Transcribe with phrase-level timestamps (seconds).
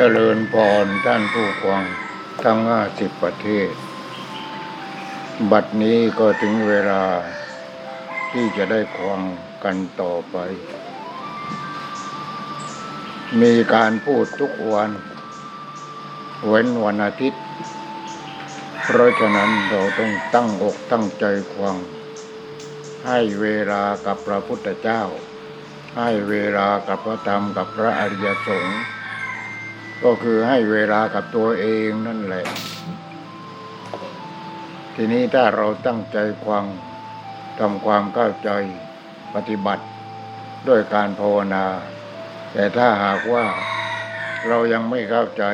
[0.00, 0.54] เจริญพ
[0.84, 1.84] รท่านผู้ฟัง
[2.44, 3.70] ทั้งห้าสิบประเทศ
[5.50, 7.04] บัดนี้ก็ถึงเวลา
[8.32, 9.20] ที่จะได้ควง
[9.64, 10.36] กันต่อไป
[13.40, 14.90] มีการพูดทุกวัน
[16.46, 17.42] เว้นวันอาทิตย์
[18.84, 21.76] เพราะฉะนั้นเราต้องตั้งอกตั้งใจควง
[23.06, 25.02] ให้เวลากับพระพุทธเจ้า
[25.98, 28.78] ให้เวลากับพระธรรมกับพระอริยสงฆ์
[30.04, 32.46] ก็คือให้เวลากับตัวเองนั่นแหละ
[34.94, 36.64] ทีนี้ถ้าเราตั้งใจฟัง
[37.60, 38.50] ทำความเข้าใจ
[39.34, 39.84] ปฏิบัติ
[40.68, 41.64] ด้วยการภาวนา
[42.52, 43.44] แต่ถ้าหากว่า
[44.48, 45.44] เรายังไม่เข้าใจ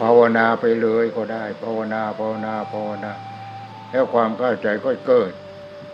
[0.00, 3.12] ภาวนาไปเลยก็ได้ ภาวนาภาวนาภาวนา
[3.90, 5.32] แล้วความเข้าใจก็เกิด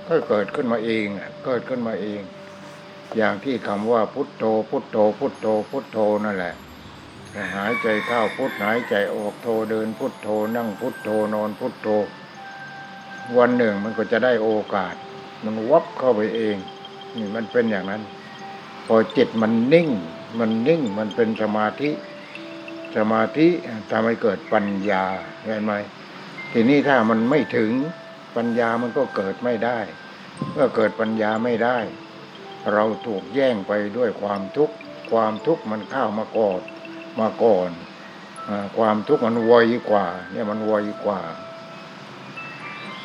[0.09, 2.21] ก็เกิดขึ้นมาเองอะเกิดขึ้นมาเอง
[3.17, 6.55] อย่างที่คำว่าพุทโธพุทโธพุทโธพุทโธนั่นแหละ
[7.57, 11.89] หายใจเข้าพุทหายใจออกโทเดินพุทโธนั่งพุทโธนอนพุทโธ
[13.37, 14.95] วันหนึ่งมันก็จะได้โอกาส
[15.45, 16.57] มันวับเข้าไปเอง
[17.17, 18.03] นี่มันเป็นอย่างนั้น
[18.87, 19.89] พอจิตมันนิ่ง
[20.39, 21.91] มันนิ่งมันเป็นสมาธิ
[22.97, 23.49] สมาธิ
[23.91, 25.05] ทำให้เกิดปัญญา
[25.45, 25.73] เห็นไหม
[26.53, 27.73] ทีนี้ถ้ามันไม่ถึง
[28.37, 29.79] ปัญญามันก็เกิดไม่ได้
[30.53, 31.79] เมื่อเกิดปัญญาไม่ได้
[32.73, 34.75] เราถูกแย่งไปด้วยความทุกข์
[35.11, 36.63] ความทุกข์มันเข้ามากอด
[37.21, 37.71] มาก่อน
[38.49, 39.55] อความทุกข์มันไว
[39.91, 40.75] กว่า เนี่ยมันไว
[41.05, 41.21] กว่า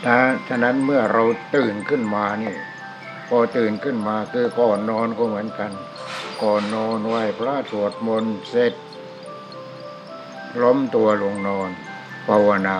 [0.05, 0.17] ถ้า
[0.49, 1.23] ฉะนั้นเมื่อเรา
[1.55, 2.55] ตื่นขึ้นมานี่
[3.27, 5.71] พอตื่นขึ้นมาคือก่อนนอนก็เหมือนกัน
[6.43, 8.73] ก่อนนอนไหวพระสวดมนต์เสร็จ
[10.61, 11.69] ล้มตัวลงนอน
[12.27, 12.79] ภาวนา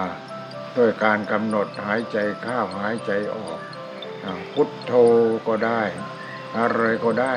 [0.78, 3.60] ด้วยการกำหนดหายใจเข้าหายใจออก
[4.54, 4.94] พุทโธ
[5.48, 5.82] ก็ได้
[6.58, 7.36] อะไรก็ได้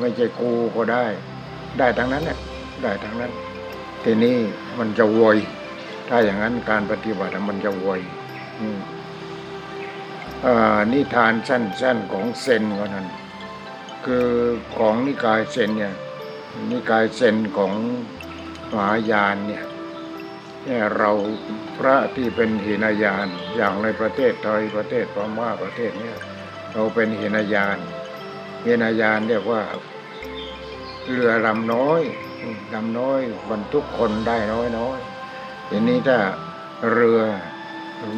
[0.00, 1.04] ไม่ใช่กูก็ได้
[1.78, 2.38] ได้ทั้งนั้นแหละ
[2.82, 3.32] ได้ทั้งนั้น
[4.04, 4.36] ทีนี้
[4.78, 5.36] มันจะวอย
[6.08, 8.00] ถ้าอย่างนั้นการปฏิบัติมันจะวอย
[8.60, 8.78] อืม
[10.46, 13.06] อ่านิทานสั้นๆของเซนก็นั้น
[14.04, 14.28] คือ
[14.76, 15.94] ของนิกายเซนเนี่ย
[16.70, 17.72] นิกายเซนของ
[18.72, 19.64] มหายานเนี่ย
[20.64, 21.10] เนี่ยเรา
[21.78, 26.16] พระที่เป็นหินายานอย่างในประเทศไทยประเทศพม่าประเทศเนี่ย
[26.72, 27.78] เราเป็นหินายาน
[28.64, 29.62] หินายานเรียกว่า
[31.10, 32.02] เรือลำน้อย
[32.74, 33.20] ลำน้อย
[33.50, 34.98] บรรทุกคนได้น้อยน้อย
[35.68, 36.18] ทีนี้ถ้า
[36.92, 37.20] เรือ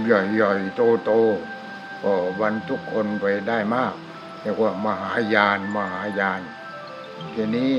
[0.04, 1.12] ใหญ่ใหญ่โตโต
[2.02, 3.94] ก็บรรทุกคนไปได้มาก
[4.40, 6.40] เรียกว่ามหายานมหายาน
[7.34, 7.74] ทีนี้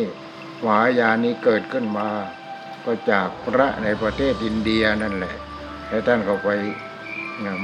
[0.64, 2.10] มหายานนี้เกิดขึ้นมา
[2.86, 5.36] ก็จากพระในประเทศอินเดียนั่นแหละ
[5.88, 6.50] แล้วท่านก็ไป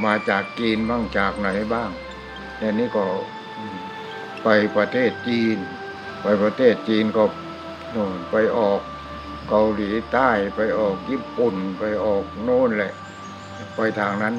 [0.05, 1.89] มาจากจีนบ้างจากไหนบ้าง
[2.59, 3.03] ทีนี้ก็
[4.43, 4.47] ไป
[4.77, 5.57] ประเทศจีน
[6.21, 7.23] ไปประเทศจีนก็
[7.93, 8.81] โน่นไปออก
[9.49, 12.93] เกาหลีใต้ไปออกญี่ปุ่นไปออกโน่นแหละ
[13.75, 14.35] ไปทางนั้น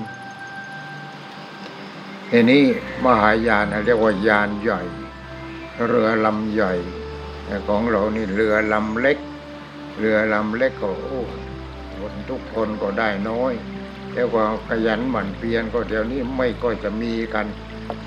[2.30, 2.64] ทีนี้
[3.04, 4.80] มหายานเรียกว่ายานใหญ่
[5.88, 6.72] เรือลำใหญ่
[7.68, 9.18] ของเรานี่เรือลำเล็ก
[9.98, 11.22] เรือลำเล็กก็โอ้
[11.98, 13.52] คนทุกคนก็ได้น้อย
[14.14, 17.46] แล้วก็ขยันหมั่นเพียรก็เดี๋ยวนี้ไม่ก็จะมีกัน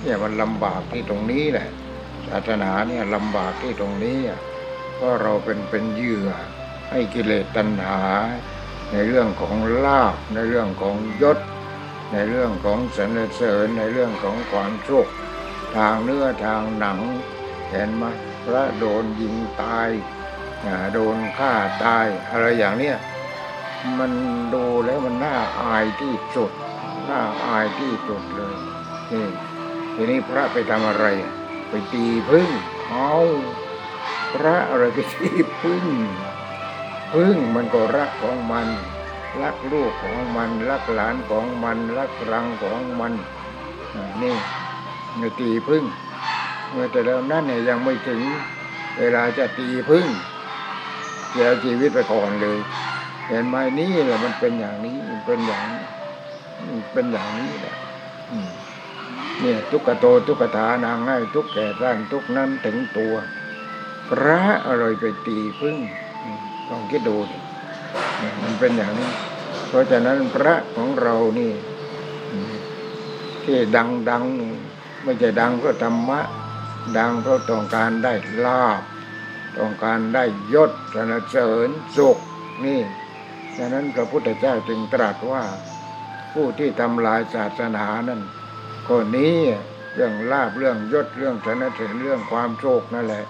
[0.02, 1.68] เนี่ยมันลำบากที่ตรงนี้แหละ
[2.28, 4.40] ศาสนาเนี่ยลำบากที่ตรงนี้อะ
[4.98, 6.30] เพราะเราเป็นเป็นเหยื่อ
[6.90, 8.02] ให้กิเลสตัณหา
[8.92, 9.56] ในเรื่องของ
[9.86, 11.40] ลาภในเรื่องของยศ
[12.12, 15.08] ในเรื่องของสรรเสริญในเรื่องของความสุข
[15.76, 17.00] ทางเนื้อทางหนัง
[17.70, 18.04] เห็นไหม
[18.46, 19.90] พระโดนยิงตาย
[20.66, 21.54] อาโดนฆ่า
[21.84, 22.98] ตายอะไรอย่างเนี้ย
[23.98, 24.12] มัน
[24.54, 26.52] ดูแล้วมันน่าอายที่สุด
[27.10, 28.56] น่าอายที่สุดเลย
[29.12, 29.28] นี่
[29.96, 31.06] ทีนี้พระไปทำอะไร
[31.70, 32.50] ไปตีพึ่ง
[32.90, 33.14] เอา
[34.44, 35.30] ระอะไรไปตี
[35.60, 35.86] พึ่ง
[37.14, 38.68] พึ่งมันก็รักของมัน
[39.42, 43.14] รักลูกของมัน รักหลานของมัน รักรังของมัน
[44.22, 44.36] นี่
[45.18, 45.84] ไม่ตีพึ่ง
[46.72, 48.22] เมื่อแต่แล้วนั้นเนี่ยยังไม่ถึง
[48.98, 50.06] เวลาจะตีพึ่ง
[51.30, 52.60] เสียชีวิตไปก่อนเลย
[53.28, 55.84] เห็นไหมนี่แหละมันเป็นอย่างนี้มันเป็นอย่างนี้
[56.94, 57.76] เป็นอย่างนี้แหละ
[59.42, 63.14] เนี่ยทุกขโตทุกขฐานางง่ายทุกแก่ร่างทุกนั้นถึงตัว
[64.10, 65.78] พระอะไรไปตีพึ่ง
[66.24, 66.40] อืม
[66.70, 67.16] ลองคิดดู
[68.42, 69.12] มันเป็นอย่างนี้
[69.68, 71.54] เพราะฉะนั้นพระของเรานี่
[73.44, 76.22] ที่ดังดังๆไม่ใช่ดังเพราะธรรมะ
[76.98, 78.14] ดังเพราะต้องการได้
[78.46, 78.82] ลาบ
[79.58, 80.24] ต้องการได้
[80.54, 82.18] ยศสรรเสริญสุข
[82.66, 82.82] นี่
[83.58, 85.44] ฉะนั้นพระพุทธเจ้าจึงตรัสว่า
[86.34, 88.22] ผู้ที่ทำลายศาสนานั้น
[88.88, 89.38] คนนี้
[89.96, 93.26] เรื่องลาบเรื่องยศเรื่องสรรเสริญเรื่องความโชคนั่นแหละ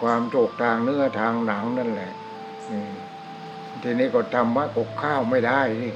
[0.00, 2.12] ความโชคทางเนื้อทางหนังนั่นแหละ
[3.82, 5.92] ทีนี้ก็ธรรมะก็เข้าวไม่ได้ที่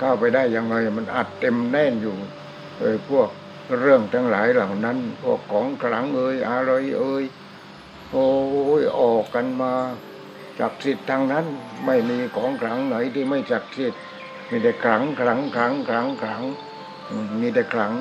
[0.00, 2.14] ข้าวไปได้ยังไงมันอัดเต็มแน่นอยู่
[2.78, 3.28] เออพวก
[3.80, 7.24] เรื่องทั้งหลายเหล่านั้น พวกของขลังเอ่ยอะไรเอ่ย
[8.12, 8.28] โอ้
[8.80, 9.72] ยออกกันมา
[10.60, 11.46] จักดิ์สิทธิ์ทางนั้น
[11.86, 14.00] ไม่มีของขลังไหนที่ไม่จักดิ์สิทธิ์
[14.50, 16.42] มีแต่ขลังขลังขลังขลังขลัง
[17.40, 17.94] มีแต่ขลัง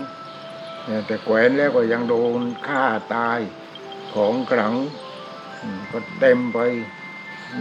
[1.07, 2.83] แต่แขวนแล้วก็ยังโดนฆ่า
[3.15, 3.39] ตาย
[4.15, 4.73] ของขลัง
[5.91, 6.59] ก็เต็มไป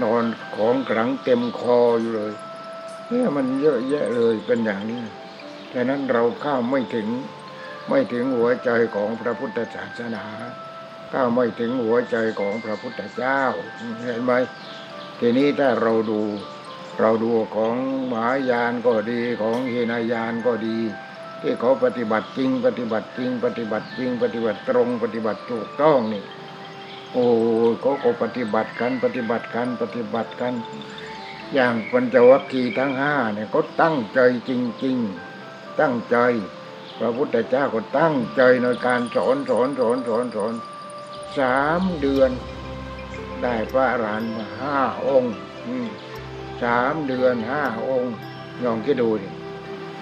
[0.02, 0.24] นอน
[0.56, 2.32] ของขลังเต็มคออยู่เลย
[3.08, 5.02] เนี่ยมันเยอะแยะเลยเป็นอย่างนี้
[5.72, 7.08] ฉะนั้นเราเข้าไม่ถึง
[7.88, 10.24] ไม่ถึงหัวใจของพระพุทธศาสนา
[11.12, 13.40] ก้าไม่ถึงหัวใจของพระพุทธเจ้า
[14.02, 14.32] เห็นไหม
[15.20, 16.20] ทีนี้ถ้าเราดู
[17.00, 17.76] เราดูของ
[18.10, 20.78] มหายานก็ดีของเฮนายานก็ดี
[21.40, 26.22] ที่เขาปฏิบัติจริง ปฏิบัติจริง ปฏิบัติจริง ปฏิบัติตรง ปฏิบัติถูกต้องนี่
[27.14, 27.26] โอ้
[27.80, 30.54] เขาก็ปฏิบัติกันปฏิบัติกันปฏิบัติกัน
[31.54, 34.50] อย่างปัญจวัคคีย์ทั้งห้าเนี่ยเขาตั้งใจจ
[34.84, 34.96] ริง
[35.38, 36.16] ๆ ตั้งใจ
[36.98, 40.54] พระพุทธเจ้าก็ตั้งใจในการสอนสอนสอนสอนสอน
[41.38, 42.30] สามเดือน
[43.42, 45.34] ได้พระอรหันต์ห้าองค์
[46.62, 48.14] สามเดือนห้าองค์
[48.64, 49.28] ลองคิดดูดิ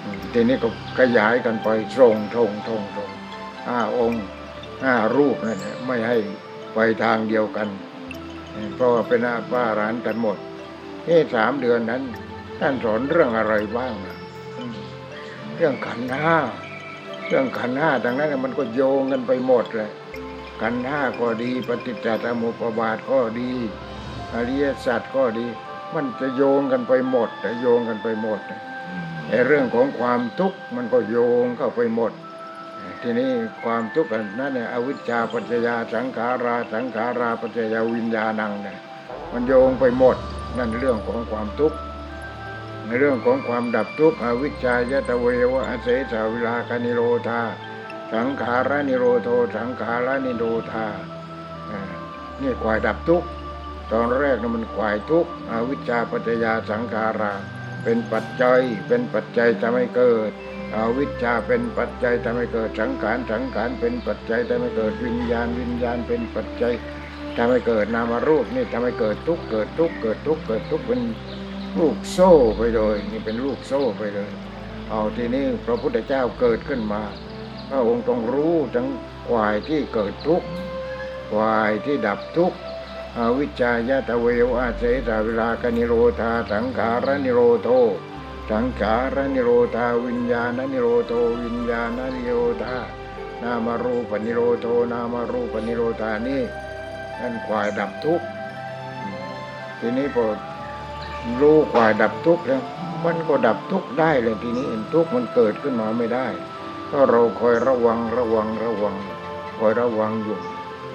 [0.03, 3.11] อืมทีนี้ก็ขยายกันไปตรงตรงตรงตรง
[3.69, 4.23] ห้าองค์
[4.83, 6.19] ห้ารูปนั่นแหละไม่ให้
[6.75, 7.69] ไปทางเดียวกัน
[8.75, 10.39] เพราะว่าเป็นพระอรหันกันหมด
[11.05, 12.03] เอ๊สามเดือนนั้น
[12.61, 14.19] ท่านสอนเรื่องอะไรบ้างนะ
[15.57, 16.37] เรื่องขันห้า
[17.27, 19.91] เรื่องขันห้าดังนั้นมันก็โยงกันไปหมดเลย
[20.63, 23.51] ขันห้าก็ดี ปฏิจจสมุปบาทก็ดี
[24.35, 25.47] อริยสัจก็ดี
[25.95, 28.41] มันจะโยงกันไปหมดแต่โยงกันไปหมด
[29.29, 32.13] ไอ้เรื่องของความทุกข์มันก็โยงเข้าไปหมด
[33.03, 33.31] ทีนี้
[33.65, 38.79] ความทุกข์นั้นเนี่ยอวิชชาปัจจยาสังขาราสังขาราปัจจยาวิญญาณังเนี่ย
[39.33, 40.17] มันโยงไปหมด
[40.59, 41.79] นั่นเรื่องของความทุกข์
[42.87, 47.43] ในเรื่องของความดับทุกข์อวิชชายตะเววะอเสสาวิลาคานิโรธา
[48.13, 50.87] สังขารานิโรโทสังขารานิโรธา
[52.43, 53.29] นี่ควายดับทุกข์
[53.93, 57.33] ตอนแรกนะมันควายทุกข์อวิชชาปัจจยาสังขารา
[57.85, 60.33] เป็นปัจจัยเป็นปัจจัยทำให้เกิด
[60.77, 66.75] อวิชชาเป็นปัจจัยทำให้เกิดสังขารสังขารเป็นปัจจัยทำให้เกิดวิญญาณวิญญาณเป็นปัจจัย
[67.37, 71.01] ทำให้เกิดนามรูปนี่ทำให้เกิดทุกข์เกิดทุกข์เกิดทุกข์เกิดทุกข์เป็น
[71.79, 74.31] ลูกโซ่ไปเลยนี่เป็นลูกโซ่ไปเลย
[74.91, 77.03] เอาทีนี้พระพุทธเจ้าเกิดขึ้นมา
[77.69, 78.89] พระองค์ต้องรู้ทั้ง
[79.35, 80.49] วายที่เกิดทุกข์
[81.39, 82.59] วายที่ดับทุกข์
[83.19, 87.69] อวิชชายะตะเววอาเสตาเวลากนิโรธาสังขารนิโรโท
[88.53, 91.13] สังขารนิโรธาวิญญาณนิโรโท
[91.45, 92.77] วิญญาณนิโรธา
[93.43, 96.43] นามารูปนิโรโทนามารูปนิโรธานี่
[97.21, 98.27] นั่นควายดับทุกข์
[99.79, 100.27] ทีนี้พอ
[101.41, 102.63] รู้ควายดับทุกข์แล้ว
[103.05, 106.27] มันก็ดับทุกข์ได้เลยทีนี้ทุกข์มันเกิดขึ้นมาไม่ได้
[106.91, 108.97] ก็เราคอยระวังระวังระวัง
[109.59, 110.39] คอยระวังอยู่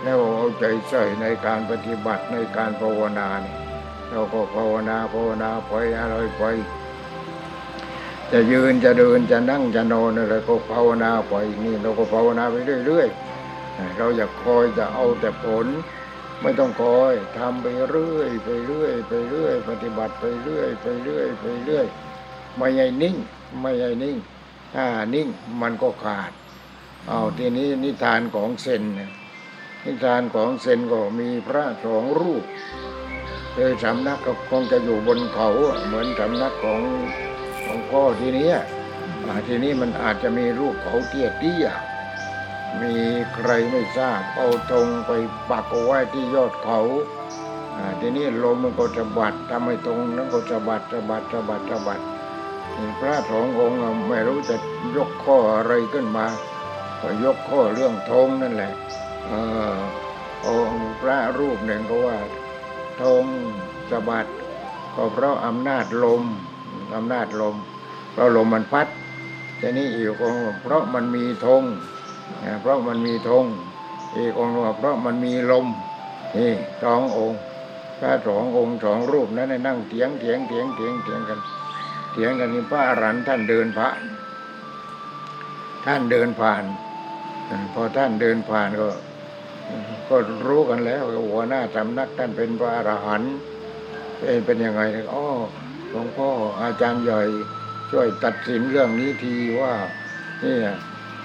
[0.04, 3.58] แล้วเอาใจใส่ในการปฏิบัติในการภาวนาเนี่ย
[4.12, 6.44] เราก็ภาวนาภาวนาปล่อยอะไรไป
[8.32, 11.34] จะยืนจะเดินจะนั่งจะนอนอะไรก็ภาวนาไป
[11.66, 12.56] นี่เราก็ภาวนาไป
[12.86, 15.68] เรื่อยๆเราอย่าคอยจะเอาแต่ผล
[16.42, 21.86] ไม่ต้องคอยทำไปเรื่อยไปเรื่อยไปเรื่อย ปฏิบัติไปเรื่อยไปเรื่อยไปเรื่อย
[22.58, 23.16] ไม่ใช่นิ่ง
[23.62, 24.18] ไม่ใช่นิ่ง
[24.74, 25.28] ถ้านิ่ง
[25.62, 26.32] มันก็ขาด
[27.08, 28.84] เอาทีนี้นิทานของเซน
[29.84, 32.44] นี่ทานของเซนก็มีพระสองรูป
[33.54, 35.50] โดยสำนักก็คงจะอยู่บนเขา
[35.86, 36.82] เหมือนสำนักของ
[37.68, 38.50] ของพ่อทีนี้
[39.48, 41.68] ทีนี้มันอาจจะมีรูปเขาเตี้ยเตี้ย
[42.82, 42.96] มี
[43.36, 45.12] ใครไม่ทราบเอาธงไป
[45.50, 46.80] ปักเอาไว้ที่ยอดเขา
[47.76, 52.02] อ่าทีนี้ลมมันก็จะบัดทำให้ตรงนั้นก็จะบัดจะบัดจะบัดจะบัด
[53.00, 54.56] พระสององค์ไม่รู้จะ
[54.96, 56.26] ยกข้ออะไรขึ้นมา
[57.02, 58.74] ก็ยกข้อเรื่องธงนั่นแหละ
[59.26, 59.32] เอ
[59.74, 59.78] อ
[60.46, 62.18] องค์พระรูปหนึ่งก็ว่า
[63.02, 63.24] ธง
[63.90, 64.28] สะบัด
[64.96, 66.24] ก็เพราะอำนาจลม
[66.96, 67.56] อำนาจลม
[68.12, 68.88] เพราะลมมันพัด
[69.60, 71.64] ทีนี้อีกองเพราะมันมีธง
[72.62, 73.46] เพราะมันมีธง
[74.18, 75.66] อีกองค์ว่าเพราะมันมีลม
[76.38, 76.54] นี่
[76.84, 77.40] สององค์
[78.00, 81.40] พระสององค์สองรูปนั้นนั่งเถียงเถียงเถียงเถียงเถียงกัน
[82.12, 84.02] เถียงกันนี่พระอรันท่านเดินผ่าน
[85.86, 86.64] ท่านเดินผ่าน
[87.74, 88.88] พอท่านเดินผ่านก็
[90.10, 90.16] ก็
[90.48, 93.34] รู้กันแล้วหัวหน้าสำนักท่านเป็นพระอรหันต์
[94.18, 94.82] เป็นเป็นยังไง
[95.14, 95.24] อ๋อ
[95.90, 96.30] หลวงพ่อ
[96.62, 97.22] อาจารย์ใหญ่
[97.92, 99.74] ช่วยตัดสินเรื่องนี้ทีว่า
[100.44, 100.58] นี่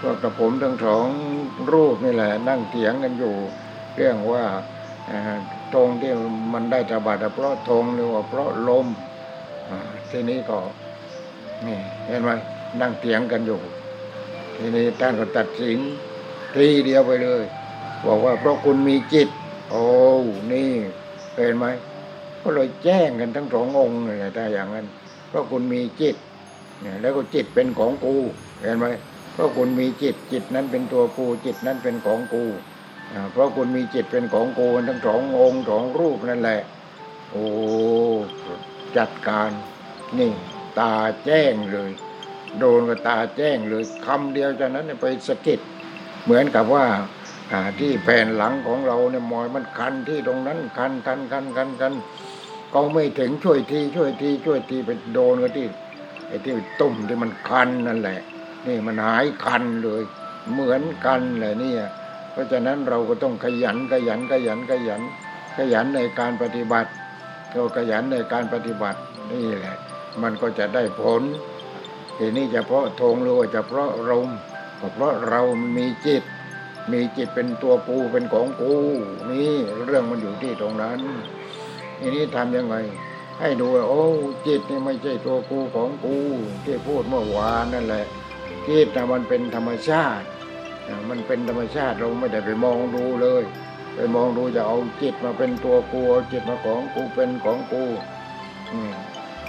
[0.00, 1.06] พวกกระผมทั้งสอง
[1.72, 3.34] รูปนี่แหละ นั่งเถียงกันอยู่
[3.96, 4.44] เรื่องว่า
[5.74, 6.12] ธงที่
[6.52, 8.86] มันได้ตบัดเพราะธงหรือว่าเพราะลม
[10.10, 10.58] ทีนี้ก็
[11.66, 12.30] นี่เห็นไหม
[12.80, 13.60] นั่งเถียงกันอยู่
[14.56, 15.78] ทีนี้ท่านก็ตัดสิน
[16.54, 17.42] ทีเดียวไปเลย
[18.06, 19.28] บอกว่าเพราะคุณมีจิต
[19.70, 19.84] โอ้
[20.52, 20.70] นี่
[21.36, 21.66] เห็นไหม
[22.42, 24.86] ก็เลยแจ้งกันทั้งสององค์เลยถ้าอย่างนั้น
[25.28, 26.16] เพราะคุณมีจิต
[26.80, 28.14] เนี่ยแล้วก็จิตเป็นของกู
[28.60, 28.86] เห็นไหม
[29.32, 32.44] เพราะคุณมีจิตจิตนั้นเป็นตัวกูจิตนั้นเป็นของกู
[33.32, 36.60] เพราะคุณมีจิตเป็นของกูทั้งสององค์สองรูปนั่นแหละ
[37.30, 37.44] โอ้
[38.96, 39.50] จัดการ
[40.18, 40.30] นี่
[40.78, 40.94] ตา
[41.24, 41.90] แจ้งเลย
[42.58, 45.60] โดนกับตาแจ้งเลยคำเดียวจากนั้นไปสะกิด
[46.24, 46.86] เหมือนกับว่า
[47.78, 51.94] ที่แผ่นหลังของเราเนี่ยมอยมันคันที่ตรงนั้นคันคันคันคันคัน
[52.72, 55.66] ก็ไม่ถึงช่วยทีช่วยทีช่วยทีไปโดนกับที่
[56.28, 58.20] ไอ้ที่ตุ่มที่มันคันนั่นแหละ
[58.66, 60.02] นี่มันหายคันเลย
[60.52, 61.74] เหมือนกันเลยนี่
[62.32, 65.00] เพราะฉะนั้นเราก็ต้องขยันขยันขยันขยัน
[65.56, 66.90] ขยันในการปฏิบัติ
[67.50, 69.00] เราขยันในการปฏิบัติ
[69.32, 69.76] นี่แหละ
[70.22, 71.22] มันก็จะได้ผล
[72.18, 74.28] ทีนี้จะเพราะทงหรือว่าจะเพราะลม
[74.80, 75.42] ก็เพราะเรา
[75.76, 76.24] มีจิต
[76.92, 78.74] มีจิตเป็นตัวกูเป็นของกู
[79.30, 81.00] นี่เรื่องมันอยู่ที่ตรงนั้น
[82.02, 82.76] ทีนี้ทำยังไง
[83.40, 84.02] ให้ดูโอ้
[84.46, 86.16] จิตนี่ไม่ใช่ตัวกูของกู
[86.64, 88.04] ที่พูดเมื่อวานนั่นแหละ
[88.68, 90.26] จิตนะมันเป็นธรรมชาติ
[91.08, 93.42] มันเป็นธรรมชาติเราไม่ได้ไปมองดูเลย
[93.94, 97.84] ไปมองดูจะเอาจิตมาเป็นตัวกูเอาจิตมาของกูเป็นของกู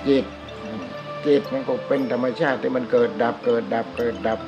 [0.08, 0.26] จิต
[1.26, 4.40] จิตมันก็เป็นธรรมชาติที่มันเกิดดับเกิดดับเกิดดับ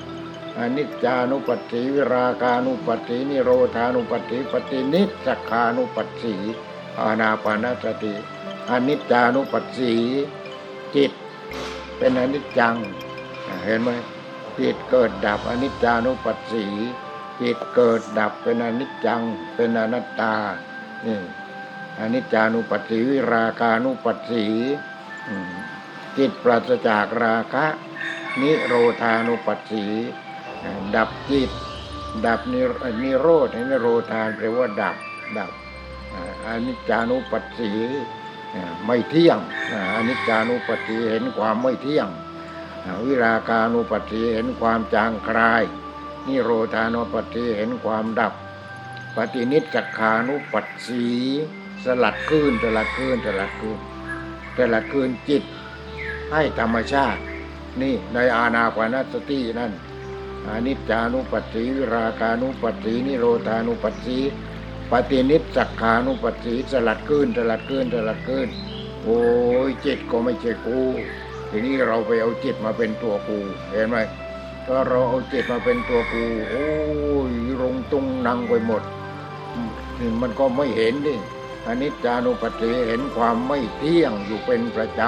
[0.57, 6.35] อนิจจานุปัสสีวิราคานุปัสสีนิโรธานุปัสสีปฏินิจคานุปัสสี
[6.99, 8.13] อานาปานาสติ
[8.69, 9.93] อนิจจานุปัสสี
[10.95, 11.11] จิต
[11.97, 12.75] เป็นอนิจจัง
[13.65, 13.89] เห็นไหม
[14.59, 16.65] จิตเกิดดับอนิจจานุปัสสี
[17.41, 19.21] จิตเกิดดับเป็นอนิจจัง
[19.55, 20.35] เป็นอนัตตา
[21.05, 21.19] นี่
[21.99, 24.45] อนิจจานุปัสสีวิราคานุปัสสี
[26.17, 27.65] จิตปราศจากราคะ
[28.41, 29.85] นิโรธานุปัสสี
[30.95, 31.49] ดับจิต
[32.25, 34.95] ดับนิโรธนิโรธานแปลว่าดับ
[35.37, 35.51] ดับ
[36.47, 37.71] อนิจจานุปัสสี
[38.85, 39.39] ไม่เที่ยง
[39.95, 42.07] อนิจจานุปัสสีเห็นความไม่เที่ยง
[43.05, 45.63] วิราคานุปัสสีเห็นความจางคลาย
[46.27, 48.33] นิโรธานุปัสสีเห็นความดับ
[49.15, 51.05] ปฏินิจคานุปัสสี
[51.83, 53.79] สลัดคืนสลัดคืนสลัดคืน
[54.57, 55.43] สลัดคืนจิต
[56.31, 57.21] ให้ธรรมชาติ
[57.81, 59.71] นี่ในอาณาปานสตินั่น
[60.47, 64.17] อนิจจานุปัสสีวิราคานุปัสสีนิโรธานุปัสสี
[64.91, 68.47] ปฏินิสักขานุปัสสีสลัดขึ้นสลัดขึ้นสลัดขึ้น
[69.03, 69.19] โอ้
[69.67, 70.79] ยจิตก็ไม่ใช่กู
[71.49, 73.37] ทีนี้เราไปเอาจิตมาเป็นตัวกู
[73.71, 73.97] เห็นไหม
[74.65, 76.67] ถ้าเราเอาจิตมาเป็นตัวกู โอ้
[77.31, 78.83] ยรงตุงนังไปหมด
[79.67, 81.15] มนี่มันก็ไม่เห็นดิ
[81.67, 85.01] อนิจจานุปัสสีเห็นความไม่เที่ยงอยู่เป็นประจ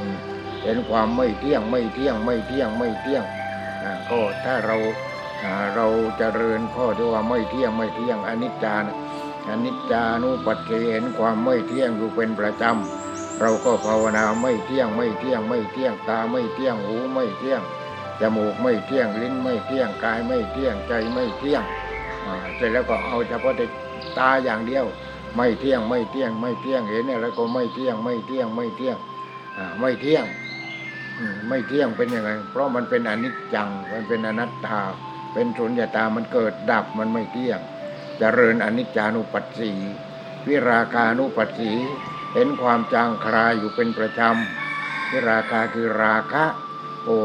[0.00, 3.24] ำเห็นความไม่เที่ยงไม่เที่ยงไม่เที่ยงไม่เที่ยง
[4.10, 4.76] ก็ถ้าเรา
[5.44, 8.96] อ่าเราจเจริญข้อที่ว่าไม่เที่ยงไม่เที่ยงอนิจจานะ
[9.48, 17.62] อนิจจานุปัสสีเห็นความไม่เที่ยงอยู่เป็นประจำ เราก็ภาวนาไม่เที่ยงไม่เที่ยงไม่เที่ยงตาไม่เที่ยงหูไม่เที่ยง
[18.20, 21.62] จมูกไม่เที่ยงลิ้นไม่เที่ยงกายไม่เที่ยงใจไม่เที่ยง
[22.56, 23.66] เสร็จแล้วก็เอาเฉพาะแต่
[24.18, 24.84] ตาอย่างเดียว
[25.36, 28.96] ไม่เที่ยงไม่เที่ยงไม่เที่ยงเห็นอะไรก็ไม่เที่ยงไม่เที่ยงไม่เที่ยง
[29.80, 30.24] ไม่เที่ยง
[31.48, 34.80] ไม่เที่ยงเป็นยังไง เพราะมันเป็นอนิจจังมันเป็นอนัตตา
[35.32, 37.60] เป็นสุญญตามันเกิดดับมันไม่เที่ยง
[38.22, 39.72] เจริญอนิจจานุปัสสี
[40.46, 41.72] วิราคานุปัสสี
[42.34, 46.44] เห็นความจางคลายอยู่เป็นประจำที่ราคาคือราคะ
[47.04, 47.18] โอ้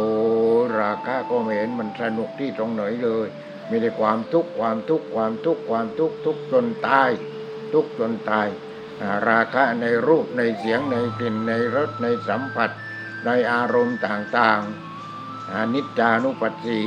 [0.79, 3.27] ราคะก็ไม่เห็นมันสนุกที่ตรงไหนเลย
[3.69, 7.09] มีแต่ความทุกข์ความทุกข์ความทุกข์ความทุกข์ทุกข์จนตาย
[7.73, 8.47] ทุกข์จนตาย
[9.27, 12.69] ราคะในรูปในเสียงในกลิ่นในรสในสัมผัส
[13.25, 16.81] ในอารมณ์ต่างๆอานิจจานุปัสสี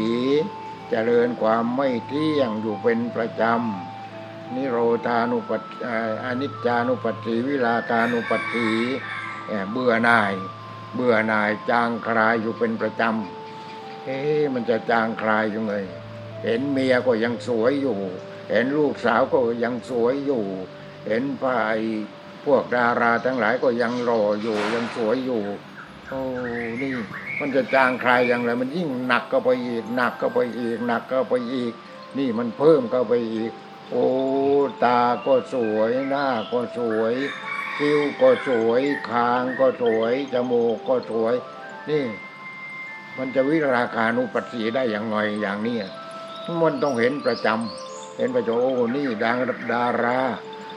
[0.91, 3.88] เจริญความไม่เที่ยงอยู่เป็นประจำ
[4.55, 4.76] นิโร
[5.07, 8.69] ธานุปัสเอ่ออนิจจานุปัสสีวิราคานุปัสสี
[9.73, 10.35] เบื่อหน่าย
[10.95, 15.75] เบื่อหน่ายจางคลายอยู่เป็นประจำเอ๊ะมันจะจางคลายยังไง
[16.45, 17.99] เห็นเมียก็ยังสวยอยู่
[18.50, 20.45] เห็นลูกสาวก็ยังสวยอยู่
[21.07, 21.76] เห็นฝ่าย
[22.45, 25.43] พวกดาราทั้งหลายก็ยังหล่ออยู่ยังสวยอยู่
[26.09, 26.21] โอ้
[26.81, 26.93] นี่
[27.40, 31.73] มันจะจางคลายอย่างไรมันยิ่งหนักก็ไปอีกหนักก็ไปอีกหนักก็ไปอีก
[32.19, 33.52] นี่มันเพิ่มก็ไปอีก
[33.90, 34.09] โอ้
[34.85, 37.14] ตาก็สวยหน้าก็สวย
[37.77, 41.35] คิ้วก็สวยคางก็สวยจมูกก็สวย
[41.90, 42.05] นี่
[43.16, 45.79] มันจะวิราคานุปัสสีได้อย่างไงอย่างนี้
[46.61, 49.37] มันต้องเห็นประจำเห็นประจำโอ้นี่ดัง
[49.72, 50.20] ดารา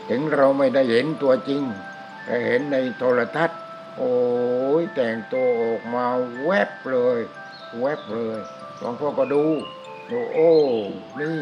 [0.10, 1.62] ถึงเราไม่ได้เห็นตัวจริง
[2.26, 3.60] แต่เห็นในโทรทัศน์
[3.97, 4.13] โอ้
[4.82, 6.06] ยแต่งตัวออกมา
[6.43, 7.19] แวบเลย
[7.80, 8.39] แวบเลย
[8.78, 9.45] หลวงพ่อก็ดู
[10.10, 10.54] ดูโอ้
[11.19, 11.39] นี่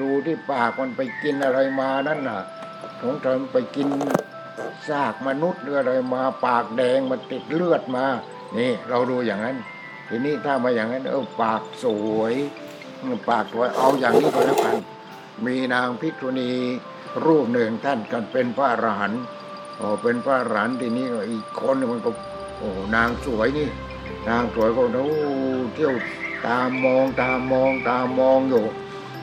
[0.00, 2.40] ดูที่ปากมันไปกินอะไรมานั่นน่ะ
[3.00, 3.88] สงสัยมันไปกิน
[4.88, 8.04] ซากมนุษย์หรืออะไรมาปากแดงมันติดเลือดมา
[8.56, 9.56] นี่ เราดูอย่างนั้น
[10.08, 11.86] ทีนี้ถ้ามาอย่างนั้น เออปากส
[12.18, 12.34] วย
[13.28, 14.76] ปากสวยเอาอย่างนี้ก็แล้วกัน
[15.46, 16.50] มีนางพิกษุณี
[17.24, 19.22] รูปหนึ่งท่านกันเป็นพระอรหันต์
[19.76, 22.10] โอ้เป็นพระอรหันต์ทีนี้อีกคนมันก็
[22.58, 23.68] โอ้นางสวยนี่
[24.28, 25.06] นางสวยก็โอ้
[25.74, 25.94] เที่ยว
[26.46, 28.64] ตามมองตามมองตามมองอยู่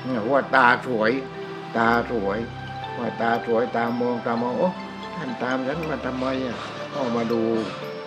[0.05, 1.11] เนี่ยว่าตาสวย
[1.77, 2.39] ตาสวย
[2.97, 4.69] ว่าตาสวยตามมองตามมองโอ้
[5.15, 6.57] ท่านตามฉันมาทำไมอะ
[6.91, 7.41] ก็มาดู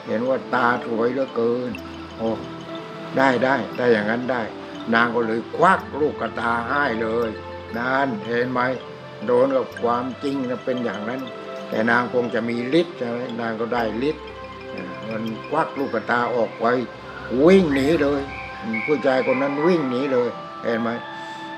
[0.07, 1.71] เห็นว่าตาสวยเหลือเกิน
[2.19, 2.29] โอ้
[3.17, 4.43] ได้ได้ถ้อย่างนั้นได้
[4.95, 7.29] นางก็เลยควักลูกกระตาให้เลย
[7.79, 8.61] นานเห็นไหม
[9.27, 11.21] โดนกับความจริงนะเป็นอย่างนั้น
[11.69, 14.25] แต่นางคงจะมีฤทธิ์ใช่ไหมนางก็ได้ฤทธิ์
[15.09, 16.65] มันควักลูกกระตาออกไป
[17.45, 18.21] วิ่งหนีเลย
[18.87, 20.29] ผู้ชายคนนั้นวิ่งหนีเลย
[20.63, 20.91] เห็นไหม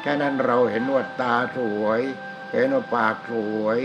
[0.03, 2.01] แค่นั้นเราเห็นว่าตาสวย
[2.53, 3.33] เห็นว่าปากส
[3.63, 3.79] วย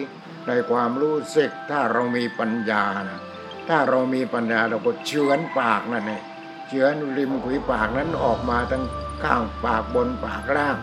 [0.47, 3.19] ในความรู้สึกถ้าเรามีปัญญานะ
[3.67, 6.23] ถ้าเรามีปัญญาเราก็เฉือนปากนั่นเอง
[6.67, 8.84] เฉือนริมขุยปากนั้นออกมาทั้ง
[9.23, 10.78] ข้างปากบนปากล่าง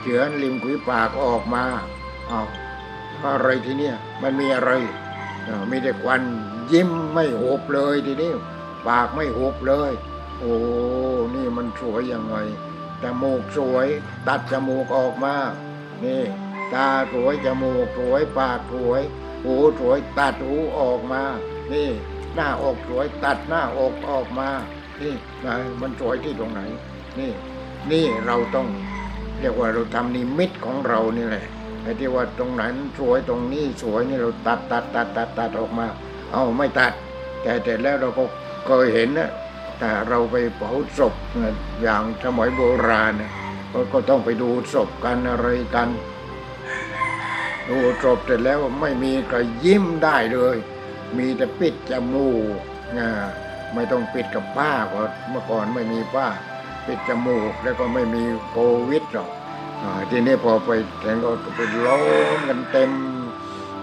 [0.00, 1.64] เฉือนริมขุยปากออกมา
[2.28, 2.42] เอา
[3.26, 4.70] อะไรทีเนี้ยมันมีอะไร
[5.44, 6.22] เอ่อมีแต่ควัน
[6.72, 8.32] ยิ้มไม่หุบเลยทีนี้
[8.88, 9.90] ปากไม่หุบเลย
[10.38, 10.52] โอ้
[11.34, 12.36] นี่มันสวยยังไง
[13.04, 13.86] จมูกสวย
[14.28, 15.34] ตัดจมูกออกมา
[16.04, 16.22] นี่
[16.74, 19.02] ตาสวยจมูกสวยปากสวย
[19.44, 21.22] หูสวยตัดหูออกมา
[21.72, 21.88] นี่
[22.34, 24.48] หน้าอกสวยตัดหน้าอกออกมา
[25.00, 26.60] นี่นะมันสวยที่ตรงไหน
[27.18, 27.30] นี่
[27.90, 28.66] นี่เราต้อง
[29.40, 31.44] เรียกว่าเราทำนิมิตของเรานี่แหละ
[31.82, 32.62] ไอ้ที่ว่าตรงไหน
[32.98, 35.86] สวยตรงนี้สวยนี่เราตัดตัดตัดตัดตัดออกมา
[36.32, 36.92] เอาไม่ตัด
[37.42, 38.24] แต่แต่แล้วเราก็
[38.66, 39.30] เคยเห็นนะ
[39.80, 43.32] แต่เราไปเผาศพเนี่ยอย่างสมัยโบราณเนี่ย
[43.72, 45.88] ก็ก็ต้องไปดูศพกันอะไรกัน
[47.68, 50.56] ดูศพเสร็จแล้วไม่มีใครยิ้มได้เลย
[51.18, 52.58] มีแต่ปิดจมูก
[53.74, 56.26] ไม่ต้องปิดกับผ้าก็เมื่อก่อนไม่มีผ้า
[56.86, 58.56] ปิดจมูกแล้วก็ไม่มีโค
[58.88, 59.30] วิดหรอก
[60.10, 62.00] ทีนี้พอไปแข่งก็ไปล้อ
[62.36, 62.90] มกันเต็ม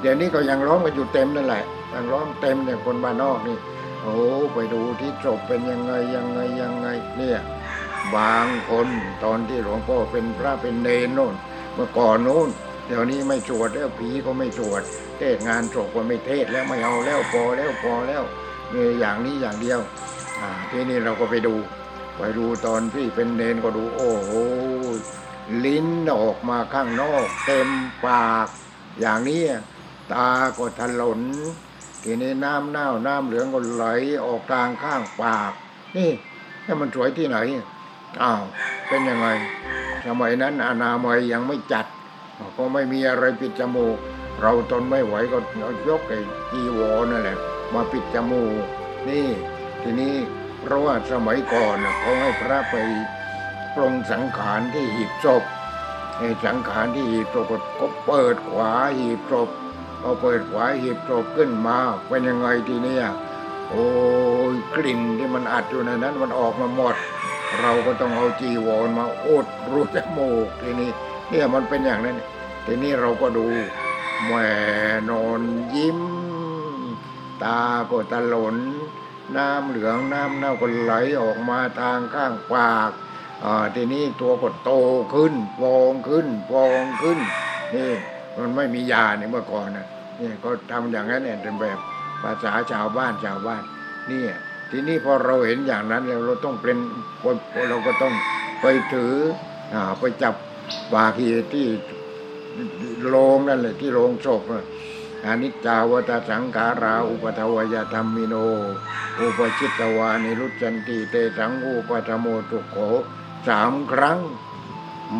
[0.02, 3.58] เดี๋ยวนี้ก็ยังล้อมกันอยู่เต็มนั่นแหละยังล้อมเต็มเนี่ยคนบ้านนอกนี่
[4.08, 4.22] โอ้
[4.54, 7.40] ไปดูที่ศพเป็นยังไงยังไงยังไงเนี่ย
[8.16, 8.88] บางคน
[9.24, 11.36] ตอนที่หลวงพ่อเป็นพระเป็นเนรโน่น
[11.74, 12.50] เมื่อก่อนนู้น
[12.88, 14.82] เดี๋ยวนี้ไม่สวดแล้วผีก็ไม่สวด
[15.18, 18.24] เทศงานศพก็ไม่เทศแล้วไม่เอาแล้วพอแล้วพอแล้ว
[18.74, 19.80] มีอย่างนี้อย่างเดียว
[20.72, 21.56] ทีนี้เราก็ไปดู
[22.18, 24.32] ไปดูตอนที่เป็นเนนก็ดู โอ้โห
[25.66, 27.70] ลิ้นออกมาข้างนอก เต็ม
[28.06, 28.48] ปาก
[29.00, 29.44] อย่างนี้
[30.14, 31.22] ตาก็ถลน
[32.10, 33.86] ทีนี้น้ำเน่าน้ำเหลืองก็ไหล
[34.26, 35.52] ออกทางข้างปาก
[35.96, 36.12] นี่
[36.66, 37.38] นี่มันสวยที่ไหน
[38.22, 38.42] อ้าว
[38.88, 39.28] เป็นยังไง
[40.06, 41.86] สมัยนั้นอนามัยยังไม่จัด
[42.58, 43.98] ก็ไม่มีอะไรปิดจมูก
[44.42, 45.38] เราทนไม่ไหวก็
[45.90, 46.20] ยกไอ้
[46.52, 47.38] จีวรนั่นแหละ
[47.74, 48.64] มาปิดจมูก
[49.10, 49.28] นี่
[49.82, 50.16] ทีนี้
[50.62, 52.76] เพราะว่าสมัยก่อนเขาให้พระไป
[53.76, 55.44] ปรงสังขารที่หีบศพ
[56.18, 57.46] ไอ้สังขารที่หีบศพ
[57.80, 59.50] ก็เปิดขวาหีบศพ
[60.02, 63.06] พอเปิดขวาหีบศพขึ้นมาเป็นยังไงทีเนี้ย
[63.70, 63.86] โอ้
[64.54, 66.96] ยกลิ่นที่มันอัดอยู่ในนั้นมันออกมาหมด
[67.62, 70.90] เราก็ต้องเอาจีวรมาอุดรูจมูกทีนี้
[71.30, 72.18] เนี่ยมันเป็นอย่างนั้น
[72.66, 73.48] ทีนี้เราก็ดู
[74.24, 74.48] แหม่
[75.10, 75.42] นอน
[75.76, 76.00] ยิ้ม
[77.44, 78.56] ตาก็ตะหลน
[79.36, 82.92] น้ำเหลืองน้ำเน่าก็ไหลออกมาทางข้างปาก
[83.44, 84.72] อ่าทีนี้ตัวก็โต
[85.14, 87.20] ขึ้นฟองขึ้นฟองขึ้น
[87.76, 87.94] นี่
[88.38, 89.88] มันไม่มียาเนี่ยเมื่อก่อนนะ
[90.20, 91.78] นี่ก็ทำอย่างนั้นเนี่ยเป็นแบบ
[92.24, 93.64] ภาษาชาวบ้านชาวบ้าน
[94.12, 94.24] นี่
[94.72, 96.78] ทีนี้พอเราเห็นอย่างนั้นแล้วเราต้องเป็น
[97.24, 97.36] คน
[97.70, 98.14] เราก็ต้อง
[98.62, 99.16] ไปถือ
[99.74, 100.36] อ่าไปจับ
[100.94, 101.68] บาคีที่
[103.08, 104.66] โรงนั่นแหละที่โรงศพน่ะ
[105.26, 108.36] อนิจจาวตาสังขารา อุปทวยธรรมิโน
[109.20, 112.76] อุปชิตตวานิรุจจันติเตสังอุปธโมตุโข
[113.48, 114.20] สามครั้ง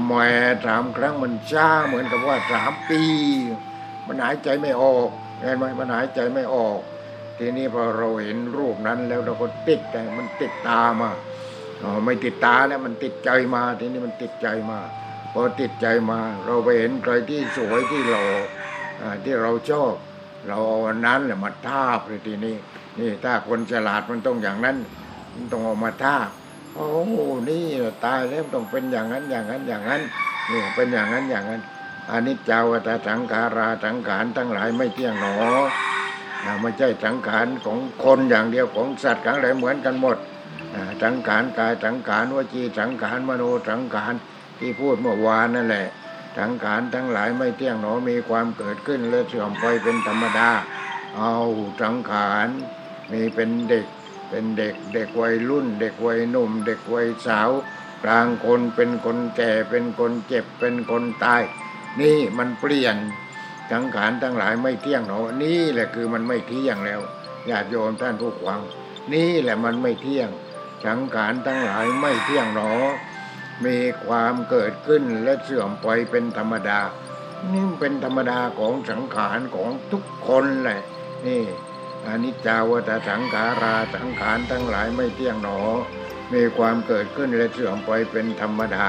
[0.04, 0.28] แหม่
[0.66, 3.02] สามครั้งมันช้าเหมือนกับว่าสามปี
[4.08, 5.10] มันหายใจไม่ออก
[5.42, 6.80] เห็นไหมมันหายใจไม่ออก
[7.38, 11.10] ทีนี้พอเราเห็นรูปนั้นแล้วเราก็ติดใจมันติดตามา
[11.82, 14.80] อ๋อไม่ติดตาแล้วมันติดใจมา ทีนี้มันติดใจมา
[15.34, 18.28] พอติดใจมา เราไปเห็นใครที่สวยที่หล่อ
[19.02, 19.94] อ่าที่เราชอบ
[20.48, 22.56] เราเอาอันนั้นแหละมาทาบเลยทีนี้
[23.00, 24.78] นี่ถ้าคนฉลาดมันต้องอย่างนั้น
[25.34, 26.30] มันต้องเอามาทาบ
[26.78, 27.16] โอ้โห
[27.50, 27.66] นี่
[28.06, 30.02] ตายแล้วต้องเป็นอย่างนั้นอย่างนั้นอย่างนั้น
[30.50, 31.62] นี่เป็นอย่างนั้นอย่างนั้น
[32.12, 35.36] อนิจจาวตาสังขาราสังขารทั้งหลายไม่เที่ยงหนอ
[36.46, 40.18] นะไม่ใช่สังขารของคนอย่างเดียวของสัตว์ทั้งหลายเหมือนกันหมด
[41.04, 44.14] สังขารกายสังขารวจีสังขารมโนสังขาร
[44.60, 45.88] ที่พูดเมื่อวานนั่นแหละ
[46.40, 50.50] สังขารทั้งหลายไม่เที่ยงหนอมีความเกิดขึ้นและเสื่อมไปเป็นธรรมดา
[51.18, 51.36] เอา
[51.82, 52.48] สังขาร
[53.12, 53.86] มีเป็นเด็ก
[54.30, 57.50] เป็นเด็กเด็กวัยรุ่น เด็กวัยหนุ่ม เด็กวัยสาว
[58.04, 61.44] กลางคนเป็นคนแก่เป็นคนเจ็บเป็นคนตาย
[62.00, 62.96] นี่มันเปลี่ยน
[63.72, 67.02] สังขารทั้งหลายไม่เที่ยงหนอนี่แหละคือมันไม่เที่ยงแล้ว
[67.50, 68.62] ญาติโยมท่านผู้ฟัง
[69.14, 70.30] นี่แหละมันไม่เที่ยง
[70.86, 72.72] สังขารทั้งหลายไม่เที่ยงหนอ
[73.66, 76.80] มีความเกิดขึ้นและเสื่อมไปเป็นธรรมดา
[77.54, 80.82] นี่เป็นธรรมดาของสังขารของทุกคนแหละ
[81.28, 81.44] นี่
[82.06, 85.60] อนิจจาวตาสังขาราสังขารทั้งหลายไม่เที่ยงหนอ
[86.34, 88.88] มีความเกิดขึ้นและเสื่อมไปเป็นธรรมดา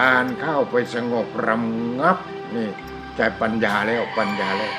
[0.00, 2.18] การเข้าไปสงบรำงับ
[2.54, 2.68] นี่
[3.16, 4.74] ใจปัญญาแล้วปัญญาแล้ว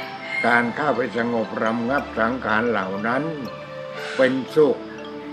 [0.48, 3.24] การเข้าไปสงบรำงับสังขารเหล่านั้น
[4.18, 4.78] เป็นสุข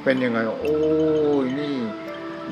[0.03, 0.79] เป็นยังไงโอ้
[1.45, 1.77] ยนี่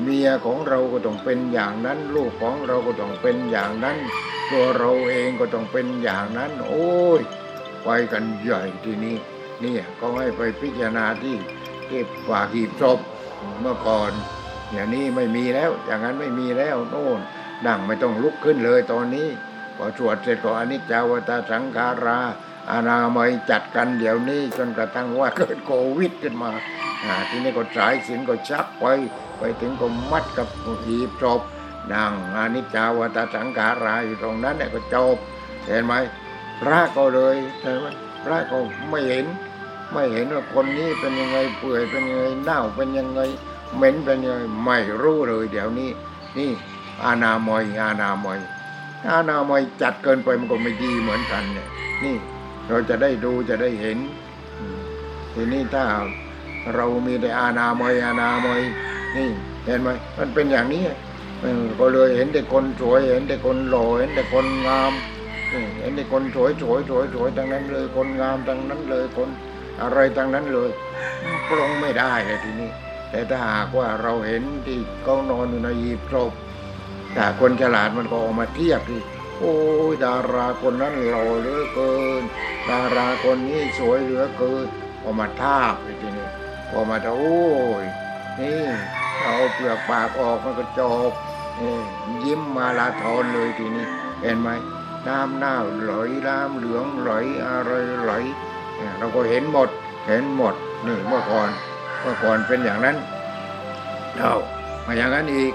[0.01, 3.97] เมียของเราก็ต้องเป็นอย่างนั้น ลูกของเราก็ต้องเป็นอย่างนั้น
[4.51, 7.21] ตัวเราเองก็ต้องเป็นอย่างนั้น โอ้ย
[7.83, 9.15] ไปกันใหญ่ทีนี้
[9.65, 11.37] นี่ก็ให้ไปพิจารณาที่
[11.89, 12.99] ที่ฝากหีบศพ
[13.61, 14.11] เมื่อก่อน
[14.71, 17.19] อย่างนี้ไม่มีแล้ว อย่างนั้นไม่มีแล้วโน่น
[17.65, 19.27] นั่งไม่ต้องลุกขึ้นเลยตอนนี้
[19.77, 22.19] พอสวดเสร็จก็อนิจจาวตาสังขารา
[22.71, 26.51] อนามัยจัดกันเดี๋ยวนี้จนกระทั่งว่าเกิดโควิดขึ้นมา
[27.29, 28.85] ทีนี้ก็สายสินก็ชักไป
[29.39, 30.47] ไปถึงก็มัดกับ
[30.85, 31.41] หีบศพ
[31.91, 35.17] นั่งอนิจจาวตาสังขาราอยู่ตรงนั้นเนี่ยก็จบ
[35.67, 35.93] เห็นไหม
[36.61, 37.85] พระก็เลยใช่ไหม
[38.23, 38.57] พระก็
[38.89, 39.25] ไม่เห็น
[39.93, 43.21] ไม่เห็นว่าคนนี้เป็นยังไงเปื่อยเป็นยังไงเน่าเป็นยังไง
[43.75, 45.89] เหม็นเป็นยังไงไม่รู้เลยเดี๋ยวนี้
[46.37, 46.51] นี่
[47.03, 48.39] อาณามอยอาณามอย
[49.09, 51.67] อาณามอยจัดเกินไปมันก็ไม่ดีเหมือนกันเนี่ย
[52.03, 52.15] นี่
[52.67, 53.97] เราจะได้ดูจะได้เห็น
[55.33, 55.85] ทีนี้ถ้า
[56.75, 58.61] เรามีแต่อาณามอยอาณามอย
[59.17, 59.29] นี่
[59.65, 60.83] เห็นไหมมันเป็นอย่างนี้
[61.79, 64.93] ก็เลยเห็นแต่คนสวยเห็นแต่คนหล่อเห็นแต่คนงาม
[65.79, 69.29] เห็นแต่คนสวยสวยสวยสวยทั้งนั้นเลยคนงามทั้งนั้นเลยคน
[69.81, 70.71] อะไรทั้งนั้นเลย
[71.47, 72.69] ปรงไม่ได้เลยทีนี้
[73.09, 76.31] แต่ถ้าหากว่าเราเห็นที่เขานอนอยู่ในหีบศพ
[77.13, 78.97] แต่คนฉลาดมันก็ออกมาเทียบดิ
[79.39, 79.55] โอ้
[79.91, 82.23] ยดาราคนนั้นหล่อเหลือเกิน
[82.69, 84.67] ดาราคนนี้สวยเหลือเกิน
[85.03, 86.27] ออกมาทาบไปทีนี้
[86.69, 87.43] พอกมาโอ้
[87.83, 87.85] ย
[88.39, 88.63] นี่
[89.23, 91.11] เอาเปลือกปากออกมันก็จบ
[92.23, 93.85] ยิ้มมาลาทอนเลยทีนี้
[94.21, 94.49] เห็นไหม
[95.07, 95.91] น้ำเน่าไหล
[96.27, 97.11] น้ำเหลืองไหล
[97.47, 98.11] อะไรไหล
[98.97, 99.69] เราก็เห็นหมด
[100.07, 100.55] เห็นหมด
[100.85, 101.49] นี่เมื่อก่อน
[102.01, 102.97] เมื่อก่อนเป็นอย่างนั้น
[104.17, 104.35] เอา
[104.85, 105.53] มาอย่างนั้นอีก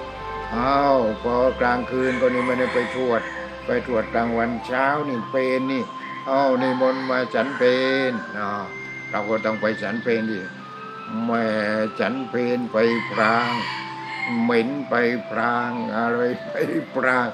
[0.53, 0.79] เอา
[1.23, 3.21] พอกลางคืนก็นี่มันไปตรวจ
[3.65, 5.83] ไปตรวจกลางวันเช้านี่เป็นนี่
[6.27, 7.75] เอานี่มนมาฉันเป็
[8.09, 8.49] นอ่า
[9.09, 10.39] เราก็ต้องไปฉันเป็นดิ
[11.25, 11.47] แม่
[11.99, 12.77] ฉันเป็นไป
[13.11, 13.51] พราง
[14.41, 14.93] เหม็นไป
[15.29, 16.51] พราง อะไรไป
[16.95, 17.27] พราง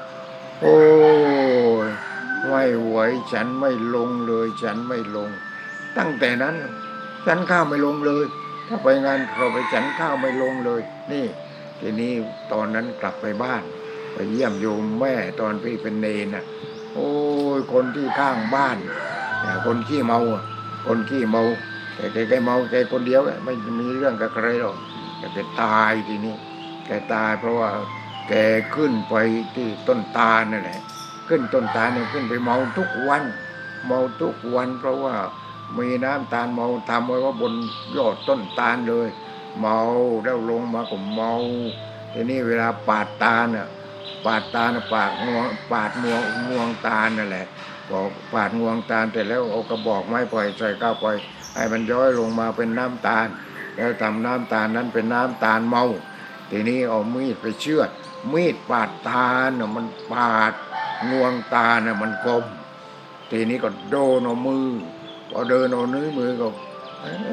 [0.61, 0.79] โอ้
[1.85, 1.87] ย
[2.47, 2.97] ไม่ไหว
[3.31, 5.29] ฉันไม่ลงเลย ฉันไม่ลง
[5.97, 6.55] ตั้งแต่นั้น
[7.25, 8.25] ฉันข้าวไม่ลงเลย
[8.67, 10.81] ถ้าไปงานเราไปฉันข้าวไม่ลงเลย
[11.11, 11.25] นี่
[11.79, 12.13] ทีนี้
[12.51, 13.63] ตอนนั้นกลับไปบ้าน
[14.13, 16.45] ไปเยี่ยมโยมแม่ตอนพี่เป็นเนนน่ะ
[16.93, 17.09] โอ้
[17.57, 18.77] ยคนที่ข้างบ้าน
[19.41, 20.19] เนี่คนขี้เมา
[20.87, 21.43] คนขี้เมา
[21.95, 24.77] แต่แกแกเมาแกคนเดียวอะไม่มีเรื่องกับใครหรอก
[25.17, 26.35] แต่แกตายทีนี้
[26.85, 27.69] แกตายเพราะว่า
[28.29, 28.33] แก
[28.75, 29.15] ขึ้นไป
[29.55, 30.79] ที่ต้นตาลนั่นแหละ
[31.27, 33.23] ขึ้นต้นตาลเนี่ยขึ้นไปเมาทุกวัน
[33.85, 35.15] เมาทุกวันเพราะว่า
[35.79, 37.53] มีน้ำตาลเมาทำไว้ว่าบน
[37.97, 39.07] ยอดต้นตาลเลย
[39.59, 39.79] เมา
[40.23, 41.33] แล้วลงมาก็เมา
[42.13, 43.67] ทีนี้เวลาปาดตาลน่ะ
[44.25, 47.45] ปาดตาลน่ะปาดงวงปาดงวงงวงตาลนั่นแหละ
[47.89, 51.15] บอกปาดงวงตาลแต่แล้วเอากระบอกไม้ปล่อยใส่ก้าวปล่อย
[51.55, 53.27] ให้มันย้อยลงมาเป็นน้ำตาล
[53.75, 55.85] แล้วทำน้ำตาลนั้นเป็นน้ำตาลเมา
[56.51, 57.89] ทีนี้เอามีดไปเชือด
[58.33, 60.53] มีดปาดตาลน่ะมันปาด
[61.11, 62.45] งวงตาลน่ะมันกลม
[63.31, 64.67] ทีนี้ก็โดนเอามือ
[65.37, 66.47] พอเดินเอานิ้วมือก็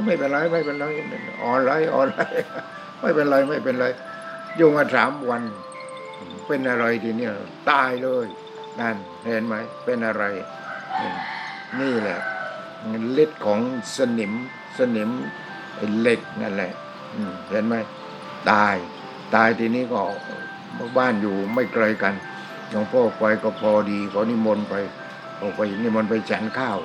[0.07, 0.85] ไม่เป็นไรไม่เป็นไร
[1.43, 2.21] อ่อนไรอ่อนไร
[3.01, 3.87] ไม่เป็นไรไม่เป็นไร
[4.57, 5.43] อยู่มาสามวัน
[6.47, 7.33] เป็นอะไรทีเนี้ย
[7.71, 8.27] ตายเลย
[8.81, 10.25] นั่นเห็นไหมเป็นอะไร
[11.81, 12.19] นี่แหละ
[13.23, 13.61] ฤทธิ์ของ
[13.97, 14.33] สนิม
[14.79, 15.11] สนิม
[16.01, 16.73] เหล็กนั่นแหละ
[17.51, 17.75] เห็นไหม
[18.51, 18.77] ตาย
[19.35, 20.01] ตายทีนี้ก็
[20.99, 22.15] บ้านอยู่ไม่ไกลกัน
[22.71, 24.75] หลวงพ่อไปก็พอดีขอนิมนต์ไป
[25.41, 26.79] ออกไปนิมนต์ไปฉันข้าว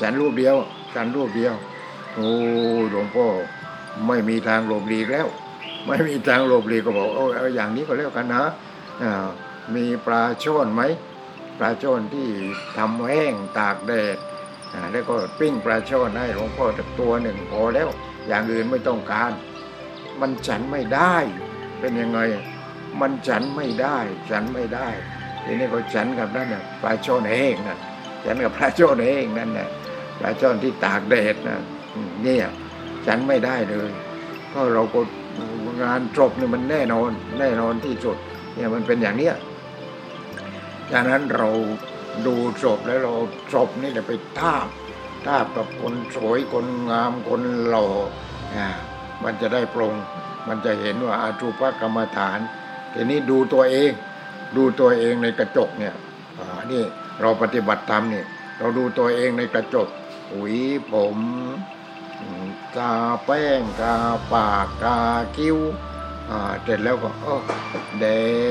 [0.00, 0.56] ฉันรูปเดียว
[0.94, 1.54] ฉันรูปเดียว
[2.14, 2.30] โอ้
[2.90, 3.26] หลวงพ่อ
[4.06, 5.26] ไม่มีทางหลบหลีกแล้ว
[5.86, 8.44] ไม่มีทางหลบหลีกก็บอกเอาเอาอย่างนี้ก็แล้วกันนะ
[9.74, 10.82] มีปลาช่อนไหม
[11.58, 12.28] ปลาช่อนที่
[12.76, 14.18] ทำแห้งตากแดด
[14.92, 17.88] แล้วก็ปิ้งปลาช่อนให้หลวงพ่อสักตัวหนึ่งพอแล้ว
[18.28, 19.32] อย่างอื่นไม่ต้องการ
[20.20, 21.16] มันฉันไม่ได้
[21.80, 22.20] เป็นยังไง
[23.00, 23.98] มันฉันไม่ได้
[24.30, 24.88] ฉันไม่ได้
[25.44, 27.78] ทีนี้ก็ฉันกับนั่นน่ะปลาช่อนแห้งน่ะ
[28.24, 29.68] ฉันกับปลาช่อนแห้งนั่นน่ะ
[30.18, 31.58] ปลาช่อนที่ตากแดดนะ
[32.22, 32.46] เนี่ย
[33.06, 33.90] ฉันไม่ได้เลย
[34.48, 35.00] เพราะเราก็
[35.82, 38.16] งานจบเนี่ยมันแน่นอนแน่นอนที่สุด
[38.54, 39.34] เนี่ยมันเป็นอย่างเนี้ย
[40.92, 41.48] ดังนั้นเรา
[42.26, 43.14] ดูศพแล้วเรา
[43.52, 44.66] ศพนี่จะไปทาบ
[45.26, 47.88] ทาบกับคนสวยคนงามคนหล่อ
[48.56, 48.68] อ่า
[49.24, 49.94] มันจะได้ปรง
[50.48, 52.38] มันจะเห็นว่าอาชูปกรรมฐาน
[52.92, 53.90] ทีนี้ดูตัวเอง
[54.56, 55.94] ดูตัวเองในกระจกเนี่ย
[56.38, 56.82] อ่านี่
[57.20, 58.26] เราปฏิบัติธรรมเนี่ย
[58.58, 59.88] เราดูตัวเองในกระจก
[60.36, 60.58] หวี
[60.90, 61.16] ผม
[62.76, 62.94] กา
[63.24, 63.96] แป้งกา
[64.32, 64.98] ปากกา
[65.36, 65.58] คิ้ว
[66.30, 67.42] อ่าเสร็จแล้วก็เออ
[68.00, 68.06] แด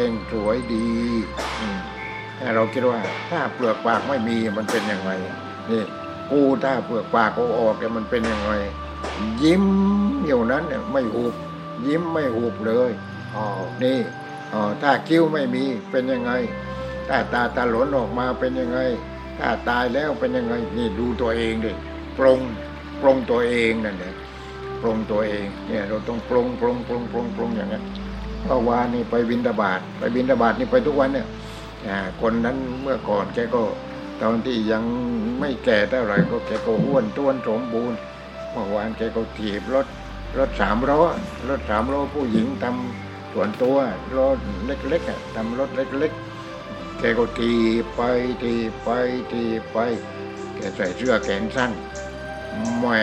[0.06, 0.90] งสวยดี
[2.38, 5.12] แต่เราคิดว่า ถ้าเปลือกปากไม่มีมันเป็นยังไง
[5.70, 5.84] นี่
[6.32, 8.52] กูถ้าเปลือกปากเขาออกเนี่ยมันเป็นยังไง
[9.44, 9.66] ยิ้ม
[10.26, 11.36] อยู่นั้นเนี่ยไม่หุบ
[11.88, 12.92] ยิ้มไม่หุบเลย
[13.34, 13.46] อ๋อ
[13.84, 14.00] นี่
[14.54, 16.32] อ๋อถ้าคิ้วไม่มีเป็นยังไง
[17.14, 18.80] ถ้าตาตาหลนออกมาเป็นยังไง
[19.40, 21.72] ถ้าตายแล้วเป็นยังไง นี่ดูตัวเองดิ
[22.18, 22.40] ปรง
[23.02, 24.14] ปรงตัวเองนั่นแหละ
[24.82, 27.84] ปรงตัวเอง เนี่ยเราต้องปรงปรงปรงปรงปรงอย่างนั้น
[28.46, 31.28] เมื่อวานนี่ไปบินตาบาตไปบินตาบาตนี่ไปทุกวันเนี่ย
[32.22, 33.62] คนนั้นเมื่อก่อนแกก็
[34.22, 34.84] ตอนที่ยัง
[35.40, 37.98] ไม่แก่เท่าไหร่ก็แกก็อ้วนท้วนสมบูรณ์
[38.52, 39.88] เมื่อวานแกก็ถีบรถ
[40.38, 41.02] รถสามล้อ
[41.50, 43.78] รถสามล้อผู้หญิงทำส่วนตัว
[44.18, 46.31] รถเล็กๆทำรถเล็ก ๆ
[47.02, 47.54] แกก็ถี
[47.96, 48.02] ไป
[48.44, 48.90] ถีไป
[49.32, 49.78] ถีไป
[50.56, 51.72] แกใส่เสื้อแขนสั้น
[52.78, 53.00] แหม่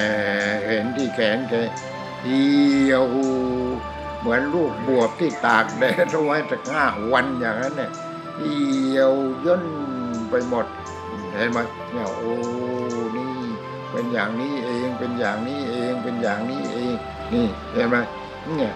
[0.67, 1.55] เห็นที่แขนแก
[2.23, 3.05] เหี่ยว
[4.21, 7.91] เหมือนลูกบวบที่ตากแดดเอาไว้สักห้าวันอย่างนั้นเนี่ย
[8.39, 9.13] เหี่ยว
[9.45, 9.65] ย่น
[10.31, 10.67] ไปหมด
[11.33, 11.59] เห็นไหม
[11.93, 12.33] เนี่ยโอ้
[13.17, 13.33] นี่
[13.91, 16.95] เป็นอย่างนี้เองเป็นอย่างนี้เองเป็นอย่างนี้เอง
[17.33, 17.97] นี่เห็นไหม
[18.57, 18.73] เนี่ย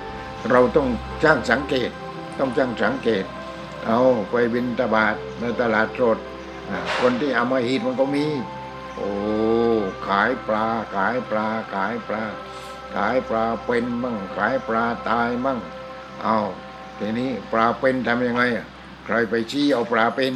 [0.50, 0.88] เราต้อง
[1.22, 1.90] ช่างสังเกต
[2.38, 3.24] ต้องช่างสังเกต
[3.87, 6.18] เอาไปบินตบาทในตลาดสด
[7.01, 8.27] คนที่เอามาหิดมันก็มี
[8.97, 9.11] โอ้
[10.07, 12.25] ขายปลา ขายปลา ขายปลา
[12.95, 15.59] ขายปลาเป็นมั่ง ขายปลาตายมั่ง
[16.23, 16.38] เอา
[16.99, 18.42] ทีนี้ปลาเป็นทำยังไง
[19.05, 20.35] ใครไปชี้เอาปลาเป็น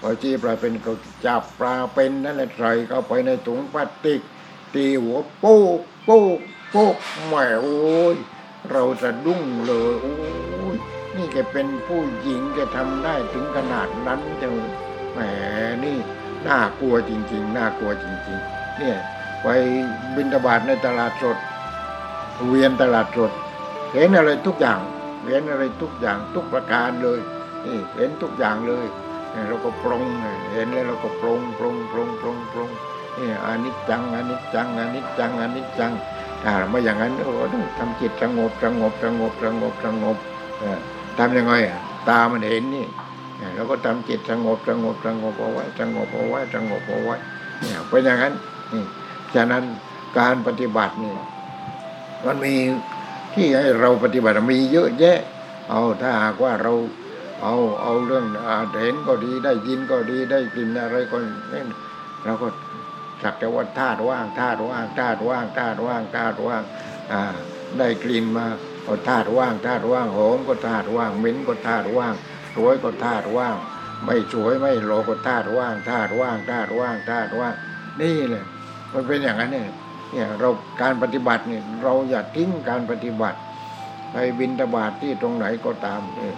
[0.00, 0.92] พอชี้ปลาเป็นก็
[1.26, 4.20] จับปลาเป็นนั่นแหละใส่เข้าไปในถุงพลาสติก
[4.74, 6.38] ตีหัวโป๊กโป๊ก
[6.70, 8.16] โป๊กแหมโอ้ย
[8.70, 10.14] เราจะดุ้งเลยโอ้
[10.74, 10.76] ย
[11.16, 14.54] นี่แกเป็นผู้หญิงแกทำได้ถึงขนาดนั้นจัง
[15.12, 15.18] แหม
[15.84, 15.96] นี่
[16.46, 18.96] น่ากลัวจริง ๆ น่ากลัวจริง ๆ เนี่ย
[19.42, 19.46] ไป
[20.16, 21.36] บินตบาตในตลาดสด
[22.46, 23.32] เวียนตลาดสด
[23.94, 24.80] เห็นอะไรทุกอย่าง
[25.28, 27.20] เห็นอะไรทุกอย่างทุกประการเลย
[27.66, 28.86] นี่เห็นทุกอย่างเลย
[29.48, 30.02] เราก็ปรง
[30.52, 32.70] เห็นแล้วเราก็ปรงปรงปรงปรงปรง
[33.18, 35.92] นี่อนิจจังอนิจจังอนิจจังอนิจจัง
[36.42, 40.16] ถ้าไม่อย่างนั้นโอ้ต้องทำจิตสงบสงบสงบสงบสงบ
[40.60, 40.80] เออ
[41.18, 42.86] ทำยังไงอะตามันเห็นนี่
[43.54, 47.16] เราก็ทำจิตสงบสงบสงบเอาไว้สงบเอาไว้สงบเอาไว้
[47.60, 48.34] เนี่ยเป็นอย่างนั้น
[48.72, 48.84] นี่
[49.34, 49.64] ฉะนั้น
[50.18, 51.14] การปฏิบัตินี่
[52.26, 52.54] มันมี
[53.34, 55.18] ที่ให้เราปฏิบัติมีเยอะแยะ
[55.70, 56.72] เอาถ้าหากว่าเรา
[57.42, 58.48] เอาเอาเรื่องอ
[58.82, 61.16] เห็นก็ดีได้ยินก็ดีได้กลิ่นอะไรก็
[61.52, 61.62] นี่
[62.24, 62.48] เราก็
[63.22, 66.62] สักแต่ว่าธาตุว่างธาตุว่างธาตุว่างธาตุว่างธาตุว่าง
[67.12, 67.22] อ่า
[67.78, 68.46] ได้กลิ่นมา
[68.86, 72.14] ก็ธาตุว่างธาตุว่างหอมก็ธาตุว่างเหม็นก็ธาตุว่าง
[72.54, 73.56] สวยก็ธาตุว่าง
[74.04, 77.54] ไม่สวยไม่โลก็ธาตุว่างธาตุว่างธาตุว่างธาตุว่าง
[78.00, 78.44] นี่เลย
[78.92, 79.68] มันเป็นอย่างนั้นเนี่ย
[80.12, 80.48] เนี่ยเรา
[80.82, 83.38] การปฏิบัติเนี่ยเราอย่าทิ้งการปฏิบัติ
[84.10, 86.36] ไปบินตบาทที่ตรงไหนก็ตามเนี่ย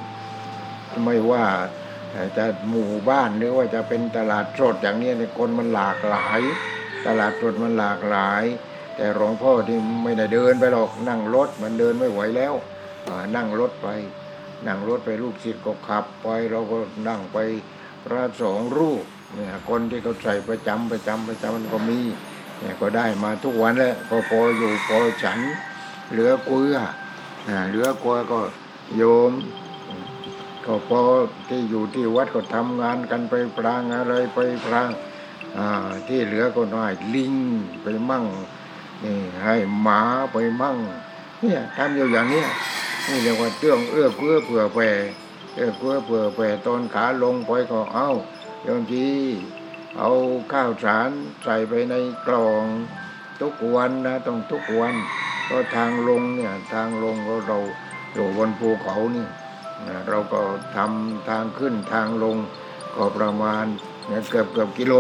[1.04, 1.44] ไม่ว่า
[2.36, 6.40] จะหมู่บ้านหรือว่าจะเป็นตลาดสดอย่างนี้เนี่ยคนมันหลากหลาย
[7.06, 8.44] ตลาดสดมันหลากหลาย
[8.96, 12.54] แต่หลวงพ่อที่ไม่ได้เดินไปหรอกนั่งรถมันเดินไม่ไหวแล้ว
[13.36, 13.88] นั่งรถไป
[14.66, 16.76] นั่งรถไปลูกศิษย์ก็ขับไปเราก็
[17.08, 17.38] นั่งไป
[18.04, 19.04] พระสองรูป
[19.34, 22.00] เนี่ยคนที่เขาใส่ประจำประจำประจำมันก็มี
[22.60, 25.38] เนี่ยก็ได้มาทุกวันแล้วก็พออยู่พอฉัน
[26.10, 26.76] เหลือเกลือ
[27.48, 28.40] อ่าเหลือเกลือก็
[28.96, 29.32] โยม
[30.64, 31.00] ก็พอ
[31.48, 34.88] ที่อยู่ที่วัดก็ทำงานกันไปพรางอะไรไปพราง
[35.58, 37.34] อ่าที่เหลือก็น้อยลิง
[37.82, 38.24] ไปมั่ง
[39.04, 40.00] นี่ให้หมา
[40.32, 40.76] ไปมั่ง
[41.40, 42.48] เนี่ยทำอยู่อย่างเนี้ย
[43.06, 44.90] นี่เรียกว่าเตื้องเอื้อเฟื้อเผื่อแผ่
[45.54, 48.08] เอื้อเฟื้อเผื่อแผ่ตอนขาลงไปก็เอ้า
[48.62, 49.06] โยมจี
[49.98, 50.10] เอา
[50.52, 51.10] ข้าวสาร
[51.42, 51.94] ใส่ไปใน
[52.26, 52.64] กล่อง
[53.40, 54.94] ทุกวันนะต้องทุกวัน
[55.48, 57.58] ก็ทางลงเนี่ยทางลงก็เรา
[58.12, 59.26] อยู่บนภูเขานี่
[60.08, 60.40] เราก็
[60.76, 62.36] ทำทางขึ้นทางลง
[62.96, 63.64] ก็ประมาณ
[64.30, 64.94] เกือบเกือบกิโล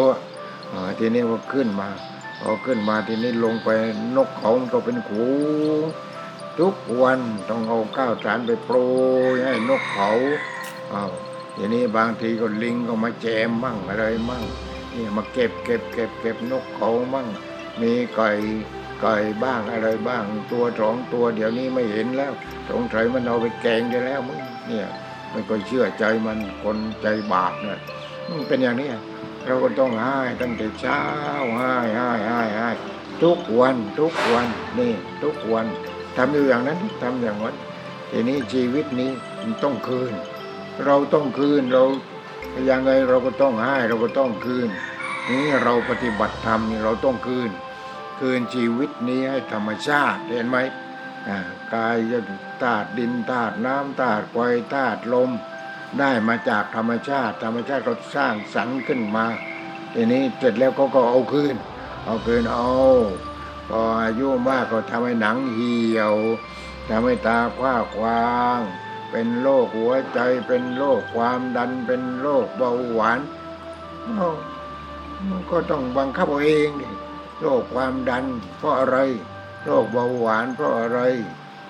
[0.72, 1.88] อ่าทีนี้ว่าขึ้นมา
[2.40, 3.68] พอขึ้นมาทีนี้ลงไป
[4.16, 5.26] นกเขาก็เป็นขู
[6.58, 8.76] ทุกวันต้องเอาข้าวสารไปโปร
[9.34, 10.10] ยให้นกเขา
[10.92, 11.12] อ้าว
[11.56, 14.44] ทีนี้บางทีก็ลิงก็มาแจมมั่งอะไรมั่ง
[14.94, 17.28] นี่มาเก็บเก็บเก็บเก็บนกเขามั่ง
[17.80, 18.30] มีไก่
[19.00, 22.32] ไก่บ้างอะไรบ้าง ตัวสองตัวเดี๋ยวนี้ไม่เห็นแล้ว
[22.70, 24.88] สงสัยมันเอาไปแกงได้แล้วมึงเนี่ย
[25.30, 27.78] ไม่ก็เชื่อใจมันคนใจบาปเนี่ย
[28.28, 28.88] มันเป็นอย่างนี้
[29.46, 31.02] เราก็ต้องให้ตั้งแต่เช้า
[31.58, 32.70] ให้ให้ให้ให้
[33.22, 35.66] ทุกวันทุกวันนี่ทุกวัน
[36.16, 37.56] ทำอยู่อย่างนั้นทำอย่างนั้น
[38.10, 40.12] ทีนี้ชีวิตนี้มันต้องคืน
[40.84, 41.84] เราต้องคืนเรา
[42.54, 44.68] อยังไงเราก็ต้องให้เราก็ต้องคืน
[45.30, 47.50] นี่เราปฏิบัติธรรมนี่เราต้องคืน
[48.20, 50.58] คืนชีวิตนี้ให้ธรรมชาติเห็นไหม
[51.28, 51.38] อ่า
[51.74, 51.96] กาย
[52.62, 54.36] ธาตุดินธาตุน้ำธาตุไฟ
[54.74, 55.30] ธาตุลม
[55.98, 59.26] ได้มาจากธรรมชาติ ธรรมชาติก็สร้างสรรค์ขึ้นมา
[59.94, 61.56] ทีนี้เสร็จแล้วเขาก็เอาคืน
[62.04, 62.70] เอาคืนเอา
[63.68, 66.14] พออายุมากก็ทำให้หนังเหี่ยว
[66.88, 68.60] ทำให้ตาคว้าควาง
[69.10, 70.18] เป็นโรคหัวใจ
[70.48, 73.20] เป็นโรคความดันเป็นโรคเบาหวาน
[75.28, 76.68] มันก็ต้องบังคับเอาเอง
[77.40, 78.24] โรคความดัน
[78.58, 78.96] เพราะอะไร
[79.64, 80.98] โรคเบาหวานเพราะอะไร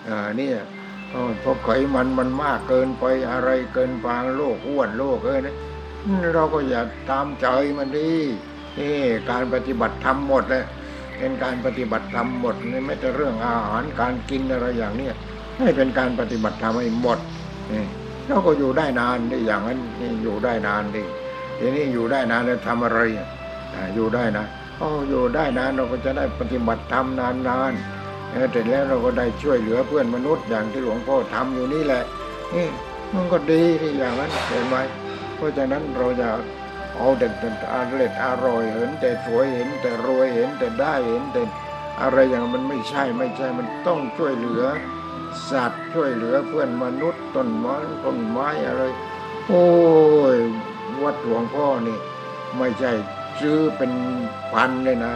[0.09, 0.59] อ่าเนี่ย
[1.41, 5.57] เพราะไขมันมันมากเกินไปอะไรเกินปางโรคอ้วนโรคเอ้ยนะ
[6.35, 7.47] เราก็อย่าตามใจ
[7.79, 8.11] มันดิ
[8.79, 8.97] นี่
[9.31, 10.65] การปฏิบัติธรรมหมดเลย
[11.19, 15.15] เป็นการปฏิบัติธรรมหมดนี่ไม่แต่เรื่องอาหารการกินอะไรอย่างเนี้ย
[15.59, 17.19] ให้เป็นการปฏิบัติธรรมให้หมด
[17.73, 17.85] นี่
[18.27, 21.03] เราก็อยู่ได้นานด้อย่างนั้นนี่อยู่ได้นานดิ
[21.59, 22.99] ทีนี้อยู่ได้นานแล้วทำอะไร
[23.95, 24.47] อยู่ได้นะ
[24.81, 27.96] อ๋ออยู่ได้นานเราก็จะได้ปฏิบัติธรรมนานนานๆ
[28.31, 32.03] เออแต่แล้วเราก็ได้ช่วยเหลือเพื่อนมนุษย์อย่างที่หลวงพ่อทำอยู่นี่แหละ
[32.55, 32.69] นี่
[33.15, 34.77] มันก็ดีที่อย่างนั้นเห็นไหม
[35.37, 36.29] เพราะฉะนั้นเราจะ
[36.97, 41.43] เอาแต่แต่อร่อยอร่อยเห็นแต่สวยเห็นแต่รวยเห็นแต่ได้เห็นแต่
[42.03, 44.63] อะไรอย่างมันไม่ใช่ไม่ใช่มันต้องช่วยเหลือ
[45.51, 48.83] สัตว์ช่วยเหลือเพื่อนมนุษย์ต้นไม้ต้นไม้อะไร
[49.47, 49.67] โอ้
[50.35, 50.37] ย
[51.03, 51.99] วัดหลวงพ่อนี่
[52.59, 52.93] ไม่ใช่
[53.41, 53.93] ซื้อเป็น
[54.53, 55.13] พันเลยนะ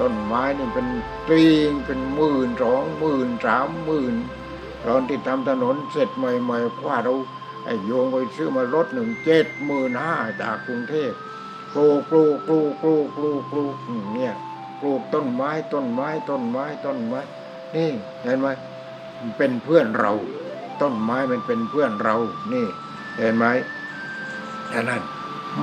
[0.00, 0.86] ต้นไม้นี่เป็น
[1.28, 4.14] ตีงเป็นหมื่นสองหมื่นสามหมื่น
[4.84, 7.14] ตอนที่ทำถนนเสร็จใหม่ๆคว้าเรา
[7.64, 11.12] ไอ้โยงไปซื้อมารถหนึ่งเจ็ดหมื่นห้าจากกรุงเทพ
[11.74, 13.74] ปลูกปลูกปลูกปลูกปลูกปลูก
[14.14, 14.34] เนี่ย
[14.80, 17.20] ปลูกต้นไม้ต้นไม้ต้นไม้ต้นไม้
[17.74, 17.90] นี่
[18.22, 18.48] เห็นไหม
[19.20, 20.12] มันเป็นเพื่อนเรา
[20.80, 22.16] ต้นไม้มันเป็นเพื่อนเรา
[22.52, 22.66] นี่
[23.18, 23.46] เห็นไหม
[24.72, 25.02] อันนั้น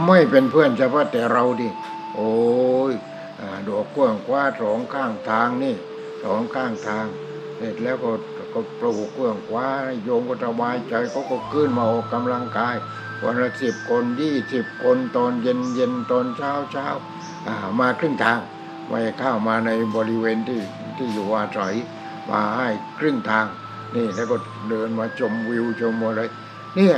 [0.06, 1.70] ไม่เป็นเพื่อนเฉพาะแต่เราดิ
[2.16, 2.32] โอ้
[2.92, 2.94] ย
[3.70, 5.76] ดอกกว้างกว้าสองข้างทางนี่
[6.24, 7.06] สองข้างทาง
[7.58, 8.12] เสร็จแล้วก็
[8.54, 9.68] ก็ปลูกกว้างกว้า
[10.04, 12.76] โยมก็สบายใจเขาก็ขึ้นมาออกกำลังกาย
[13.24, 16.88] วันละสิบคนยี่สิบคนตอนเย็นเย็นตอนเช้าเช้า
[17.48, 18.40] อ่ามาครึ่งทาง
[18.90, 20.62] ไม่เข้ามาในบริเวณที่
[20.98, 21.76] ที่อยู่อาศัย
[22.30, 22.68] มาให้
[23.00, 23.46] ครึ่งทาง
[23.96, 24.36] นี่แล้วก็
[24.70, 26.22] เดินมาชมวิวชมอะไร
[26.76, 26.98] เนี่ย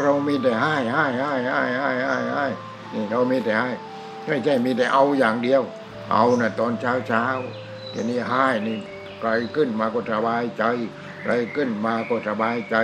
[0.00, 2.46] เรามีแต่ให้ให้ให้ให้ให้ให้ให้
[2.94, 3.70] นี่เรามีแต่ให้
[4.26, 5.62] ไม่ใช่มีแต่เอาอย่างเดียว
[6.10, 7.24] เอานะตอนเช้าเช้า
[7.92, 8.78] ทีนี้ให้นี่
[9.20, 10.64] ใครขึ้นมาก็สบายใจ
[11.22, 12.76] ใครขึ้นมาก็สบายใจ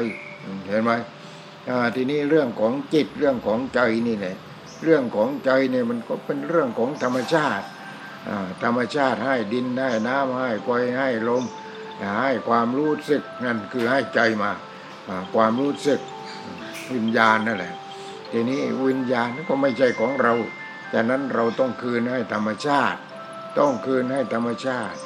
[0.67, 0.91] เห็นไหม
[1.97, 4.37] ทีนี้เรื่องของจิตเรื่องของใจนี่แหละ
[4.85, 7.67] เรื่องของใจเนี่ยมันก็เป็นเรื่องของธรรมชาติ
[8.63, 11.45] ธรรมชาติให้ดินให้น้ำให้ไฟให้ลม
[12.19, 14.51] ให้ความรู้สึกนั่นคือให้ใจมา
[15.35, 16.01] ความรู้สึก
[16.95, 17.75] วิญญาณนั่นแหละ
[18.33, 20.35] ทีนี้วิญญาณก็ไม่ใช่ของเรา
[20.93, 22.99] ฉะนั้นเราต้องคืนให้ธรรมชาติ
[23.59, 24.99] ต้องคืนให้ธรรมชาติ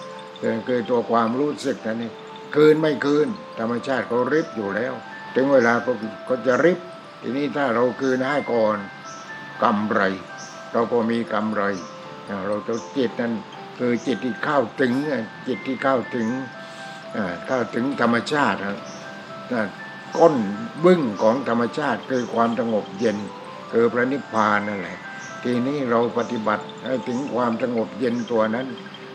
[0.69, 2.13] คือตัวความรู้สึกนั่นนี่
[2.55, 3.29] คืนไม่คืน
[3.61, 4.95] ธรรมชาติเขาริบอยู่แล้ว
[5.35, 5.93] ถึงเวลาก็
[6.29, 6.79] ก็จะริบ
[7.23, 8.79] ทีนี้ถ้าเราคืนให้ก่อน
[9.63, 10.01] กำไร
[10.73, 11.63] เราก็มีกำไร
[12.47, 13.33] เราจะจิตนั้น
[13.79, 14.93] คือจิตที่เข้าถึง
[15.47, 16.29] จิตที่เข้าถึง
[17.47, 18.59] เข้าถึงธรรมชาติ
[20.19, 20.37] ก้น
[20.85, 23.19] บึ้งของธรรมชาติคือความสงบเย็น
[23.73, 24.99] คือพระนิพพานนั่นแหละ
[25.45, 28.67] ทีนี้เราปฏิบัติให้ถึงความสงบเย็นตัวนั้น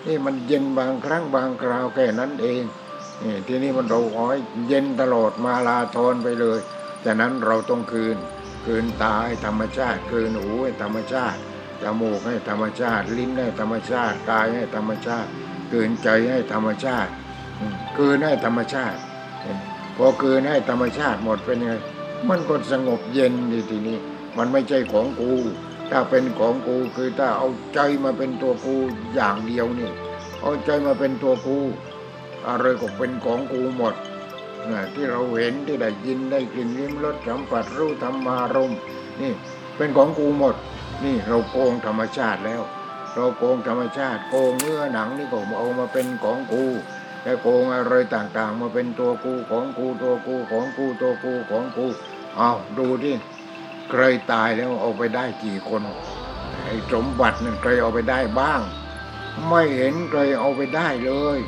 [0.08, 2.62] นี่มันเย็นบางครั้งบางคราวแค่นั้นเอง
[3.24, 6.60] นี่ทีนี้มันเราอ้อยเย็นตลอดมาลาทอนไปเลย
[7.06, 8.18] ฉะนั้นเราต้องคืน
[8.66, 11.40] คืนตาให้ธรรมชาติคืนหูให้ธรรมชาติ
[11.82, 15.30] จมูกให้ธรรมชาติ ลิ้นให้ธรรมชาติกายให้ธรรมชาติ
[15.72, 17.12] คืนใจให้ธรรมชาติ
[17.98, 19.00] คืนให้ธรรมชาติ
[19.98, 21.74] พอคืนให้ธรรมชาติหมดเป็นไง
[22.30, 23.98] มันก็สงบเย็นดีทีนี้
[24.38, 25.34] มันไม่ใช่ของกู
[25.92, 28.76] ถ้าเป็นของกูคือถ้าเอาใจมาเป็นตัวกู
[29.14, 29.92] อย่างเดียวนี่
[30.42, 31.58] เอาใจมาเป็นตัวกู
[32.48, 33.94] อะไรก็เป็นของกูหมด
[34.70, 38.72] นะที่เราเห็นที่ได้ยินได้กลิ่นลิ้มรสสัมผัสรู้ธรรมารม
[39.22, 39.34] นี่
[39.78, 40.56] เป็นของกูหมด
[41.04, 42.62] นี่เราโกงธรรมชาติแล้ว
[43.16, 46.64] เราโกงธรรมชาติ โกงเนื้อหนังนี่ก็เอามาเป็นของกู
[47.24, 51.86] แต่โกงอะไรต่างๆ มาเป็นตัวกูของกูตัวกูของกูตัวกูของกู
[52.38, 53.16] เอาดูที่
[53.90, 55.82] ใครตายแล้วเอาไปได้กี่คน
[56.64, 58.62] ไอ้สมบัตินั่นใครเอาไปได้บ้าง
[59.50, 61.40] ไม่เห็นใครเอาไปได้เลย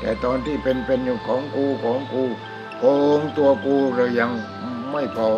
[0.00, 2.24] แต่ตอนที่เป็นเป็นอยู่ของกูของกู
[2.78, 2.84] โก
[3.18, 4.30] งตัวกูเลยยัง
[4.92, 5.30] ไม่พอ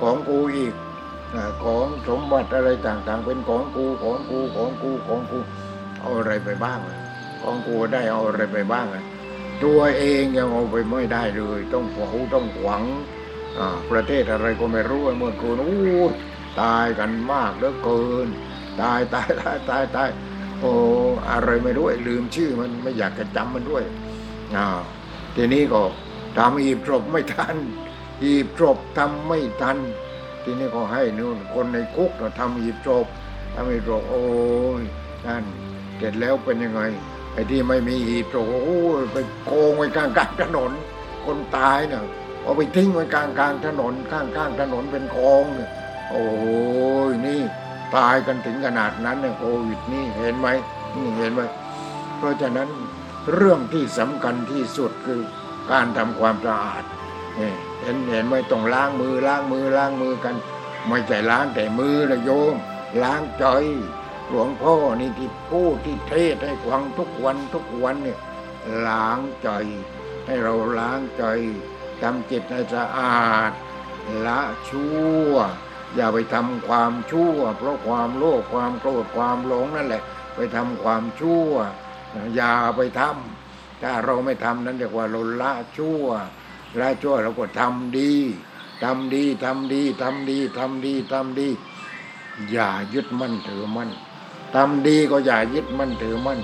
[0.00, 0.74] ของกูอีก
[1.64, 5.38] ของสมบัติอะไรต่างๆ เป็นของกูของกูของกูของกู
[6.00, 6.78] เอาอะไรไปบ้าง
[7.42, 8.86] ของกูได้เอาอะไรไปบ้าง
[9.64, 13.17] ตัวเองยังเอาไปไม่ได้เลย ต้องหวงต้องหวังอ่า
[13.90, 16.04] ประเทศอะไรก็ไม่รู้เมื่อคืนอู้
[16.62, 18.28] ตายกันมากเหลือเกิน
[18.82, 20.10] ตายตายตายตายตาย
[20.60, 20.72] โอ้
[21.30, 23.84] อะไรไม่รู้ลืมชื่อมันไม่อยากจะจำมันด้วย
[24.56, 24.66] อ่า
[25.36, 25.82] ทีนี้ก็
[26.38, 27.56] ทำอีบศพไม่ทัน
[28.24, 29.78] อีบศพทำไม่ทัน
[30.44, 33.06] ทีนี้ก็ให้นู่นคนในคุกเราทำอีบศพ
[33.54, 34.24] ทำอีบศพโอ้
[34.80, 34.82] ย
[35.26, 35.44] นั่น
[35.96, 36.82] เสร็จแล้วเป็นยังไง
[37.32, 40.72] ไอ้ที่ไม่มีอีบศพโอ้ยไปโกงไว้กลางกลางถนน
[41.26, 42.02] คนตายเนี่ย
[42.48, 45.70] เอาไปทิ้งไว้กลางกลางถนนข้างข้างถนนเป็นคลองเนี่ย
[46.10, 46.26] โอ้
[47.10, 47.40] ยนี่
[47.96, 50.48] ตายกันถึงขนาดนั้นเนี่ยโควิดนี่เห็นไหม
[50.96, 51.42] นี่เห็นไหม
[52.16, 52.68] เพราะฉะนั้น
[53.32, 55.20] เรื่องที่สำคัญที่สุดคือ
[55.70, 56.84] การทำความสะอาด
[57.82, 60.34] เห็นเห็นไหมต้องล้างมือล้างมือล้างมือกัน
[60.88, 62.54] ไม่ใช่ล้างแต่มือนะโยม
[63.02, 63.46] ล้างใจ
[64.28, 68.18] หลวงพ่อนี่ที่พูดที่เทศให้ฟังทุกวันทุกวันเนี่ย
[68.86, 69.48] ล้างใจ
[70.26, 71.24] ให้เราล้างใจ
[72.02, 73.52] ทำจิตให้สะอาด
[74.26, 75.32] ละชั่ว
[75.94, 80.02] อย่าไปทำความชั่ว เพราะความโลภความโกรธความหลงนั่นแหละ
[80.34, 81.50] ไปทำความชั่ว
[82.36, 86.04] อย่าไปทำถ้าเราไม่ทำนั้นเรียกว่าเราละชั่ว
[86.80, 88.12] ละชั่วเราก็ทำดี
[88.84, 91.48] ทำดีทำดีทำดีทำดีทำดี
[92.50, 93.90] อย่ายึดมั่นถือมั่น
[94.54, 96.38] ทำดีก็อย่ายึดมั่นถือมั่น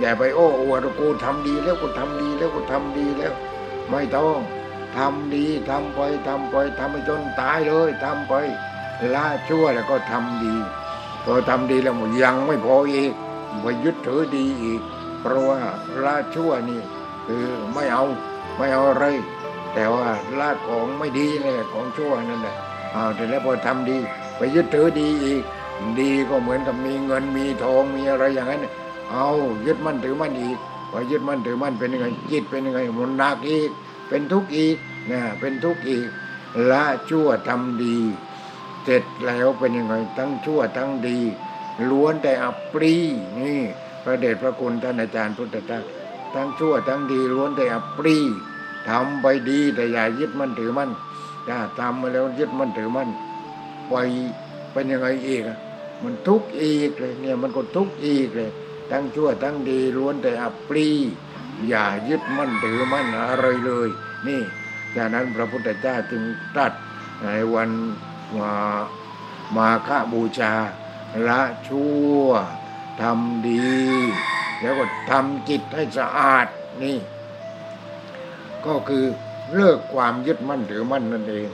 [0.00, 3.32] อย่าไปโอ้อวดกูทำดีแล้วกูทำดีแล้วกูทำดีแล้ว
[3.90, 4.38] ไม่ต้อง
[4.96, 8.34] ทำดีทำไปทำไปทำไปจนตายเลยทำไป
[9.14, 10.54] ละชั่วแล้วก็ทำดี
[11.24, 13.12] พอทำดีแล้วมันยังไม่พออีก
[13.62, 14.80] ไปยึดถือดีอีก
[15.20, 15.58] เพราะว่า
[16.04, 16.80] ละชั่วนี่
[17.26, 18.04] คือไม่เอา
[18.56, 19.04] ไม่เอาอะไร
[19.74, 20.06] แต่ว่า
[20.38, 22.56] ละของไม่ดีนี่นแหละของชั่วนั่นแหละ
[22.92, 23.98] เอาแต่แล้วพอทำดี
[24.36, 25.42] ไปยึดถือดีอีก
[26.00, 28.66] ดีก็เหมือนกับมีเงินมีทองมีอะไรอย่างนั้น
[29.10, 29.28] เอา
[29.66, 30.58] ยึดมั่นถือมั่นอีก
[30.90, 33.70] พอยึดมั่นถือมั่นเป็นยังไงจิตเป็นยังไงมันหนักอีก
[34.08, 34.76] เป็นทุกข์อีก
[35.10, 36.08] นะเป็นทุกข์อีก
[36.70, 37.98] ละชั่วทำดี
[38.84, 41.18] เสร็จแล้วเป็นยังไงทั้งชั่วทั้งดี
[41.90, 42.94] ล้วนแต่อัปรี
[43.38, 43.60] นี่
[44.02, 45.84] พระเดชพระคุณท่านอาจารย์พุทธทาส
[46.34, 48.18] ทั้งชั่วทั้งดีล้วนแต่อัปรี
[48.88, 50.90] ทำไปดีแต่อย่ายึดมั่นถือมั่น
[51.48, 53.08] ถ้าทำมาแล้วยึดมั่นถือมั่น
[53.88, 53.94] ไป
[54.72, 55.42] เป็นยังไงอีก
[56.02, 58.50] มันทุกข์อีกเลยเนี่ยมันก็ทุกข์อีกเลย
[58.90, 60.88] ทั้งชั่วทั้งดีล้วนแต่อัปรี
[61.68, 63.88] อย่ายึดมั่นถือมั่นอะไรเลย
[64.28, 64.42] นี่
[64.96, 66.22] จากนั้นพระพุทธเจ้าจึง
[66.54, 66.72] ตรัส
[67.22, 67.70] ในวัน
[68.38, 68.54] มา
[69.56, 70.52] มาฆบูชา
[71.28, 72.26] ละชั่ว
[73.02, 73.76] ทำดี
[74.60, 76.46] แล้วก็ทำจิตให้สะอาด
[76.82, 76.98] นี่
[78.66, 79.04] ก็คือ
[79.54, 81.46] เลิกความยึดมั่นถือมั่นนั่นเอง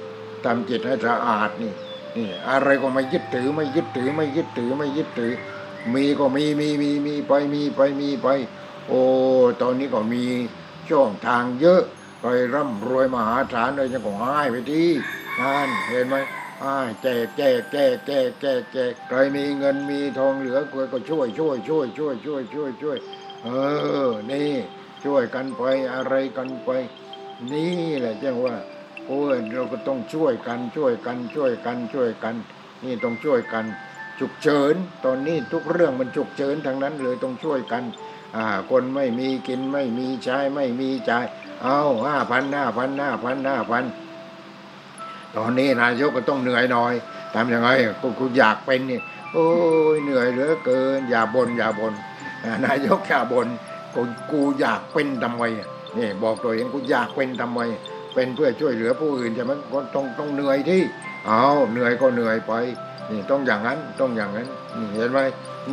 [0.44, 1.72] ทำจิตให้สะอาดนี่
[2.16, 5.32] นี่อะไรก็ไม่ยึดถือไม่ยึดถือไม่ยึดถือไม่ยึดถือ
[5.94, 8.28] มีก็มีมีมีมีไปมีไปมีไป
[8.88, 9.02] โอ้
[9.62, 10.24] ตอนนี้ก็มี
[10.88, 11.82] ช่องทางเยอะ
[12.22, 14.90] ไปร่ำรวยมหาศาลเลยจะก็ให้ไปที่
[15.40, 16.16] นั่นเห็นไหม
[16.60, 20.58] ให้แจกแจกแจกแจกแจกแจกใครมีเงินมีทองเหลือ
[20.92, 22.98] ก็ช่วยช่วยช่วยช่วยช่วยช่วยช่วย
[23.44, 23.48] เอ
[24.08, 24.52] อ นี่
[25.04, 25.62] ช่วยกันไป
[25.92, 26.70] อะไรกันไป
[27.52, 28.54] นี่แหละจังว่า
[29.06, 32.34] โอ้ยเราก็ต้องช่วยกันช่วยกันช่วยกันช่วยกัน
[32.84, 33.64] นี่ต้องช่วยกัน
[34.18, 34.74] ฉุกเฉิน
[35.04, 37.82] ตอนนี้ทุกเรื่องมันฉุกเฉินทั้งนั้นเลยต้องช่วยกัน
[38.70, 41.24] คนไม่มีกินไม่มีใช้ไม่มีจ่าย
[41.62, 43.84] เอาห้าพันห้าพันห้าพันห้าพัน
[45.36, 46.92] ตอนนี้นายกก็ต้องเหนื่อยหน่อย
[47.34, 47.68] ทำยังไง
[48.00, 49.00] กูกูอยากเป็นนี่
[49.32, 49.48] โอ้
[49.94, 51.94] ยเหนื่อยเหลือเกิน อย่าบน่นอย่าบน่น
[52.64, 53.48] นายกอย่าบน่น
[53.94, 54.02] กู
[54.32, 55.42] กูอยากเป็นทำไม
[55.98, 57.60] นี่บอกตัวเองกูอยากเป็นทำไม
[58.14, 60.82] เป็นเพื่อช่วยเหลือผู้อื่นใช่ไหมก็ต้องต้องเหนื่อยที่
[61.26, 62.52] เอาเหนื่อยก็เหนื่อยไป
[63.10, 65.20] นี่ต้องอย่างนั้นต้องอย่างนั้นนี่เห็นไหม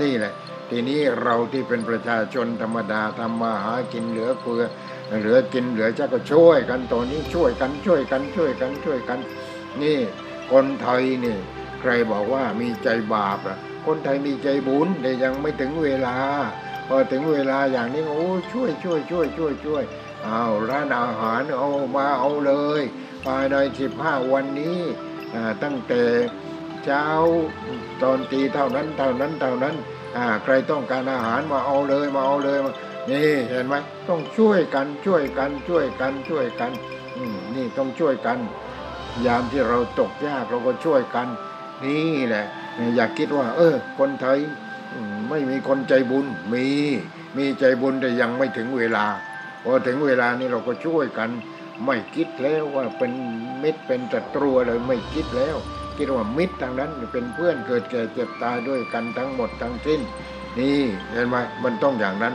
[0.02, 0.34] นี่แหละ
[0.70, 4.64] ทีนี้เราที่เป็นประชาชนธรรมดาทำมาหากินเหลือเฟือ
[5.20, 9.20] เหลือกินเหลือจะก็ช่วยกันตอนนี้ช่วยกันช่วยกันช่วยกันช่วยกัน
[9.82, 10.00] นี่
[10.52, 11.38] คนไทยนี่
[11.80, 16.18] ใครบอกว่ามีใจบาปอะคนไทยมีใจบุญแต่ยังไม่ถึงเวลา
[16.88, 19.84] พอถึงเวลาอย่างนี้โอ้ช่วยช่วยช่วยช่วยช่วย
[20.24, 22.82] เอาร้านอาหารเอามาเอาเลย
[23.26, 24.80] ภายในสิบห้าวันนี้
[25.64, 26.04] ตั้งแต่
[26.84, 27.06] เช้า
[28.02, 29.76] ตอนตีเท่านั้นเท่านั้นเท่านั้น
[30.44, 32.72] ใครต้องการอาหารมาเอาเลยมาเอาเลยมา
[33.10, 33.76] นี่เห็นไหม
[34.10, 36.72] ต้องช่วยกันช่วยกันช่วยกันช่วยกัน
[37.56, 38.38] นี่ต้องช่วยกัน
[39.26, 41.28] ยามที่เราตกยากเราก็ช่วยกัน
[41.86, 42.46] นี่แหละ
[42.96, 44.40] อย่าคิดว่า เออ คนไทย
[45.30, 46.66] ไม่มีคนใจบุญมี
[47.38, 49.06] มีใจบุญแต่ยังไม่ถึงเวลา
[49.64, 51.30] พอถึงเวลานี้เราก็ช่วยกัน
[51.86, 53.12] ไม่คิดแล้วว่าเป็น
[53.64, 55.58] มิตรเป็นศัตรูอะไรไม่คิดแล้ว
[56.02, 60.02] คิดว่ามิตรทางนั้นเป็นเพื่อนเกิดแก่เจ็บตายด้วยกันทั้งหมดทั้งสิ้น
[60.60, 60.80] นี่
[61.12, 62.34] เห็นไหมมันต้องอย่างนั้น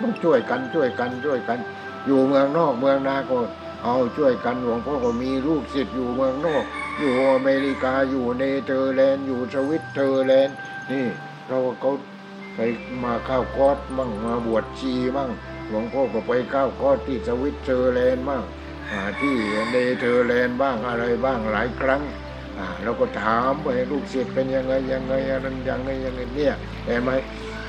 [0.00, 1.58] ต้องช่วยกันช่วยกันช่วยกัน
[2.06, 3.38] อยู่เมืองนอกเมืองนาก็
[3.84, 6.64] เอาช่วยกันหลวงพ่อก็มีลูกศิษย์อยู่เมืองนอก
[6.98, 10.56] อยู่อเมริกาอยู่เนเธอร์แลนด์อยู่สวิตเซอร์แลนด์
[10.90, 11.06] นี่
[11.48, 11.92] เราเขา
[12.54, 12.60] ไป
[13.04, 15.30] มาเข้าคอร์สมั่งมาบวชชีมั่ง
[15.68, 18.42] หลวงพ่อก็ไปเข้าคอร์สที่สวิตเซอร์แลนด์มั่ง
[19.20, 19.34] ที่
[19.70, 22.02] เนเธอร์แลนด์บ้างอะไรบ้างหลายครั้ง
[22.82, 26.54] เราก็ถามไปลูกศิษย์เป็นยังไงยังไงอะไรยังไงยังไงเนี่ย
[26.86, 27.10] เห็นไหม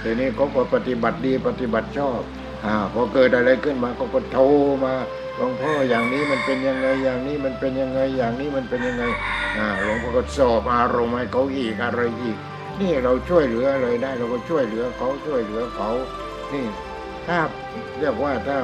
[0.04, 2.22] ทีนี้เขาก็ปฏิบัติดีปฏิบัติชอบ
[2.66, 4.44] อ่าพอเกิดอะไรขึ้นมาเขาก็โทร
[4.86, 4.94] มา
[5.36, 9.04] หลวงพ่ออย่างนี้มันเป็นยังไงอย่างนี้มันเป็นยังไงอย่างนี้มันเป็นยังไง
[9.58, 12.38] อ่าหลวงพ่อก็สอบอารมณ์ให้เขาอีกอะไรอีก
[12.82, 15.90] นี่เราช่วยเหลืออะไรได้เราก็ช่วยเหลือเขาช่วยเหลือเขา
[16.54, 16.66] นี่
[17.28, 17.38] ถ้า
[18.00, 18.58] เรียกว่าถ้า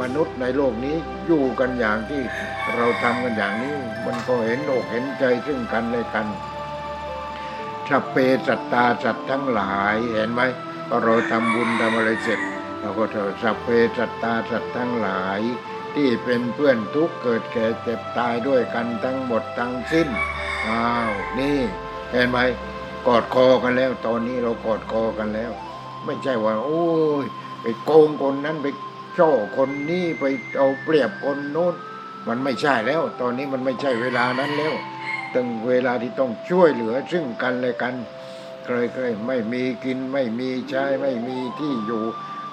[0.00, 2.22] มนุษย์ในโลกนี้อยู่กันอย่างที่
[2.76, 3.74] เราทำกันอย่างนี้
[4.06, 6.26] มันก็เห็นอกเห็นใจซึ่งกันและกัน
[7.88, 8.16] สัพเพ
[8.46, 10.42] สัตตาสัตว์ทั้งหลายเห็นไหม
[10.88, 12.40] พอเราทำบุญทำอะไรเสร็จ
[12.80, 13.68] เราก็เถอะสัพเพ
[13.98, 15.40] สัตตาสัตว์ทั้งหลาย
[15.94, 20.08] ที่เป็นเพื่อนทุกเกิดแก่เจ็บตายด้วยกันทั้งหมดทั้งสิ้น
[20.68, 21.58] อ้าวนี่
[22.10, 22.38] เห็นไหม
[23.06, 25.52] กอดคอกันแล้ว ตอนนี้เรากอดคอกันแล้ว
[26.04, 26.84] ไม่ใช่ว่า โอ้
[27.22, 27.24] ย
[27.60, 28.66] ไปโกงคนนั้นไป
[29.18, 30.24] ช่อคนนี้ไป
[30.58, 31.74] เอาเปรียบคนโน้น
[32.28, 34.74] มันไม่ใช่แล้ว ตอนนี้มันไม่ใช่เวลานั้นแล้ว
[35.34, 37.94] ตึงเวลาที่ต้องช่วยเหลือซึ่งกันและกัน
[38.66, 42.02] เคยเคยไม่มีกินไม่มีใช้ไม่มีที่อยู่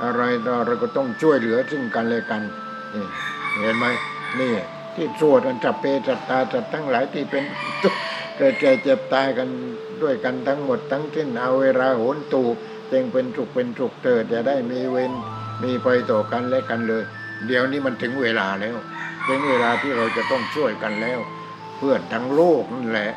[0.03, 0.21] อะไร
[0.65, 2.41] เราก็ต้องช่วยเหลือซึ่งกันและกัน
[2.93, 3.05] นี่
[3.59, 3.85] เห็นไหม
[4.39, 4.53] นี่
[4.95, 7.43] ที่สวดกันจับเปจัตตาจัดทั้งหลายที่เป็น
[8.37, 9.49] เกิดแก่เจ็บตายกัน
[10.01, 12.43] ด้วยกันทั้งหมดทั้งสิ้นเอาเวลาโหนตู
[12.89, 15.11] เจงเป็นสุขเป็นสุขเถิดจะได้มีเวร
[15.63, 17.03] มีไปต่อกันและกันเลย
[17.47, 18.75] เดี๋ยวนี้มันถึงเวลาแล้ว
[19.27, 21.19] ถึงเวลาที่เราจะต้องช่วยกันแล้ว
[21.77, 23.11] เพื่อนทั้งโลกนั่นแหละ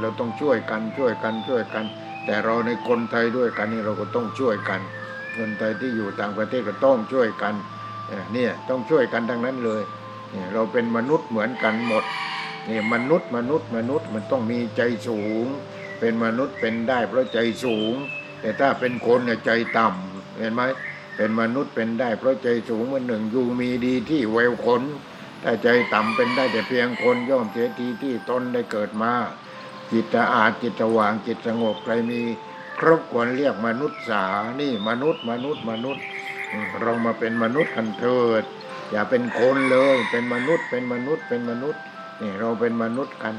[0.00, 1.84] เราต้องช่วยกันช่วยกันช่วยกัน
[2.26, 4.80] แต่เราในคนไทยด้วยกันนี่เราก็ต้องช่วยกัน
[5.36, 7.54] คนไทยที่อยู่ต่างประเทศก็ต้องช่วยกัน
[8.32, 9.82] เนี่ยต้องช่วยกันทั้งนั้นเลย
[10.52, 12.04] เราเป็นมนุษย์เหมือนกันหมด
[12.68, 15.46] นี่มนุษย์มนุษย์มนุษย์มันต้องมีใจสูง
[16.00, 17.94] เป็นมนุษย์เป็นได้เพราะใจสูง
[18.40, 20.62] แต่ถ้าเป็นคนเนี่ยใจต่ำเห็นไหม
[21.16, 24.82] เป็นมนุษย์เป็นได้เพราะใจสูงมันหนึ่งอยู่มีดีที่แววขน
[25.42, 29.12] ถ้าใจต่ำเป็นได้แต่เพียงคนย่อมเสียทีที่ตนได้เกิดมา
[29.92, 32.20] จิตสะอาดจิตว่างจิตสงบใครมี
[32.78, 34.24] ครบควรเรียกมนุษย์สา
[34.60, 36.04] นี่มนุษย์มนุษย์มนุษย์
[36.80, 38.42] เรามาเป็นมนุษย์กันเถิด
[38.90, 41.80] อย่าเป็นคนเลยเป็นมนุษย์เป็นมนุษย์เป็นมนุษย์
[42.22, 43.34] นี่เราเป็นมนุษย์กัน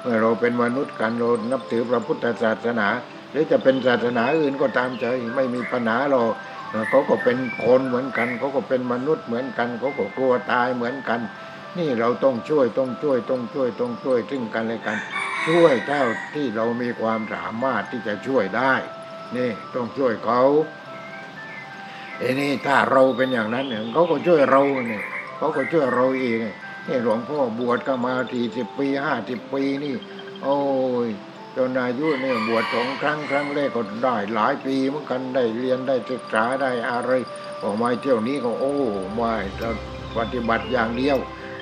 [0.00, 2.88] เมื่อเราเป็นมนุษย์กันเรานับถือพระพุทธศาสนา
[3.30, 5.06] หรือจะเป็นศาสนาอื่นก็ตามใจ
[5.36, 6.32] ไม่มีปัญหาหรอก
[6.88, 11.20] เขาก็เป็นคนเหมือนกัน เขาก็เป็นมนุษย์เหมือนกัน เขาก็กลัวตายเหมือนกัน
[11.78, 14.96] นี่เราต้องช่วยต้องช่วยต้องช่วยต้องช่วยซึ่งกันและกัน
[15.46, 16.02] ช่วยเท่า
[16.34, 18.74] ที่เรามีความสามารถที่จะช่วยได้
[19.36, 20.42] นี่ต้องช่วยเขา
[22.18, 25.02] ไอ้นี่ถ้าเราเป็นอย่างนั้นเนี่ยเขาก็ช่วยเราเนี่ย
[25.38, 26.38] เขาก็ช่วยเราเอง
[26.88, 29.94] นี่หลวงพ่อบวชก็มาสี่สิบปีห้าสิบปีนี่
[30.42, 30.56] โอ้
[31.06, 31.08] ย
[31.56, 37.10] จนอายุเนี่ยบวชสองครั้งครั้งแรกก็ได้หลายปีเหมือนกันได้เรียนได้ศึกษาได้อะไร
[37.62, 38.74] ออกมาเที่ยวนี้ก็โอ้
[39.14, 39.32] ไม่
[40.16, 41.18] ปฏิบัติอย่างเดียว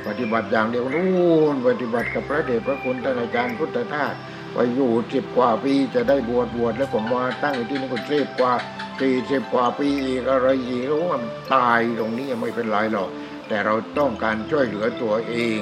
[0.07, 4.15] ปฏิบัติอย่างเดียวนู่นปฏิบัติกับพระเดชพระคุณท่านอาจารย์พุทธทาส
[4.53, 8.53] ไปอยู่สิบกว่าปีจะได้บวชบวชแล้วก็มาตั้งอยู่ที่นี่ก็สิบกว่า
[9.01, 11.23] สี่สิบกว่าปีอีกอะไรอีกโอ้มัน
[11.53, 13.09] ตายตรงนี้ไม่เป็นไรหรอก
[13.49, 15.59] แต่เราต้องการช่วยเหลือตัวเอง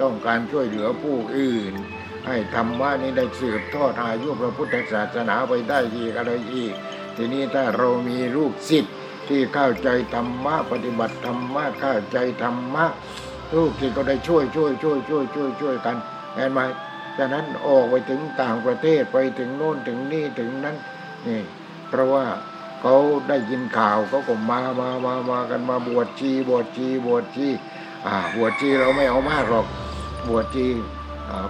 [0.00, 1.74] ต้องการช่วยเหลือผู้อื่น
[2.26, 6.72] ให้ธรรมะนี้ได้สืบทอดอายุพระพุทธศาสนาไปได้อีกอะไรอีก
[7.16, 8.94] ทีนี้ถ้าเรามีลูกศิษย์
[9.28, 12.86] ที่เข้าใจธรรมะปฏิบัติธรรมะเข้าใจธรรมะ
[13.56, 15.96] ลูกศิษย์ก็ได้ช่วยช่วยช่วยช่วยช่วยช่วยกัน
[16.34, 16.60] เห็นไหม
[17.18, 20.76] ฉะนั้นออกไปถึงต่างประเทศไปถึงโน่นถึงนี่ถึงนั้น
[21.26, 21.42] นี่
[21.88, 22.24] เพราะว่า
[22.82, 22.96] เขา
[23.28, 27.48] ได้ยินข่าวเขาก็มามามามากันมาบวชชีบวชชีบวชชี
[28.06, 29.66] อ่าบวชชีเราไม่เอามากหรอก
[30.28, 30.66] บวชชี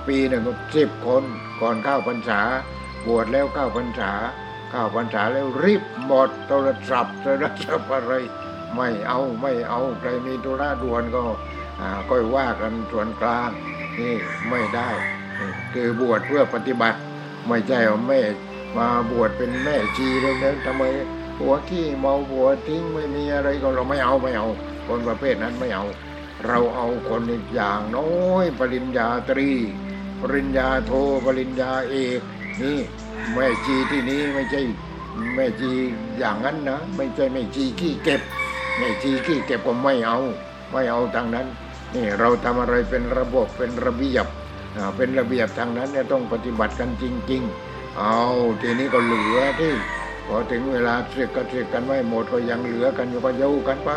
[0.06, 0.42] ปีหนึ่ง
[0.76, 1.22] สิบคน
[1.60, 2.40] ก่อนเข้าพรรษา
[3.06, 4.12] บวชแล้วเข้าพรรษา
[4.70, 8.12] เข้าพรรษาแล้วรีบหมดโทรศัพท์โทรศัพท์อะไร
[8.76, 11.20] ไม่เอาไม่เอาใครมีธุระด่วนก็
[11.80, 13.50] อ่าก็ว่ากันส่วนกลาง
[13.98, 14.14] นี่
[14.50, 14.88] ไม่ได้
[15.72, 16.98] คือบวชเพื่อปฏิบัติ
[17.48, 18.20] ไม่ใช่ว่าแม่
[18.78, 20.82] มาบวชเป็นแม่ชีแล้วนะทำไม
[21.40, 24.46] หัวขี้เมาหัวทิ้งไม่มีอะไรก็เราไม่เอาไม่เอา
[24.86, 25.84] คนประเภทนั้นไม่เอา
[26.44, 29.50] เราเอาคนอีกอย่างน้อยปริญญาตรี
[30.20, 30.92] ปริญญาโท
[31.24, 32.20] ปริญญาเอก
[32.62, 32.78] นี่
[33.32, 34.62] แม่ชีที่นี้ไม่ใช่
[35.34, 35.70] แม่ชี
[36.18, 38.20] อย่างนั้นนะ ไม่ใช่แม่ชีขี้เก็บ
[38.78, 40.18] แม่ชีขี้เก็บก็ไม่เอา
[40.72, 41.46] ไม่เอาทางนั้น
[41.94, 44.26] นี่เราทำอะไรเป็นระบบเป็นระเบียบ
[44.96, 48.20] เป็นระเบียบทางนั้นเนี่ยต้องปฏิบัติกันจริง ๆ เอา
[48.62, 49.74] ทีนี้ก็เหลือที่
[50.26, 53.90] พอถึงเวลาเสกก็เสกกันไม่หมดก็ยังเหลือกันอยู่ก็อยูกันไป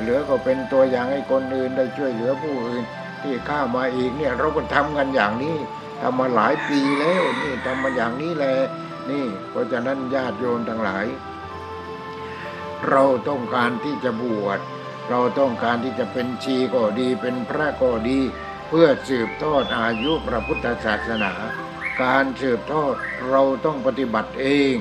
[0.00, 2.82] เหลือก็เป็นตัวอย่างให้คนอื่นได้ช่วยเหลือผู้อื่น
[3.22, 5.56] ที่ข้ามาอีกเนี่ยเราก็ทำกันอย่างนี้
[6.00, 8.56] ทำมาหลายปีแล้วนี่ทำมาอย่างนี้แหละ
[9.10, 11.06] นี่ เพราะฉะนั้นญาติโยมทั้งหลาย
[12.88, 14.60] เราต้องการที่จะบวช
[15.10, 18.18] เราต้องการที่จะเป็นชีก็ดี เป็นพระก็ดี
[18.68, 21.32] เพื่อสืบทอดอายุพระพุทธศาสนา
[22.02, 22.94] การสืบทอด
[23.28, 24.74] เราต้องปฏิบัติเอง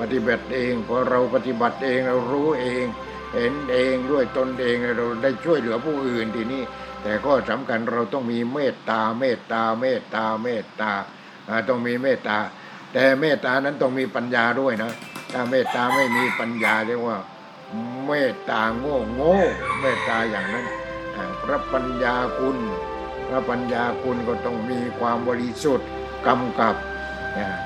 [0.00, 2.84] ปฏิบัติเองพอเราปฏิบัติเองเรารู้เอง
[3.34, 6.62] เห็นเองด้วยตนเองเราได้ช่วยเหลือผู้อื่นทีนี้
[7.02, 10.92] แต่ก็สำคัญเราต้องมีเมตตาเมตตาเมตตาเมตตา
[11.68, 12.38] ต้องมีเมตตา
[12.92, 14.92] แต่เมตตานั้นต้องมีปัญญาด้วยนะ
[15.32, 17.18] ถ้าเมตตาไม่มีปัญญาเรียกว่า
[18.06, 19.36] เมตตาโง่โง่
[19.80, 20.66] เมตตาอย่างนั้น
[21.42, 22.58] พระปัญญาคุณ
[23.28, 25.88] พระปัญญาคุณก็ต้องมีความบริสุทธิ์
[26.26, 26.76] กำกับ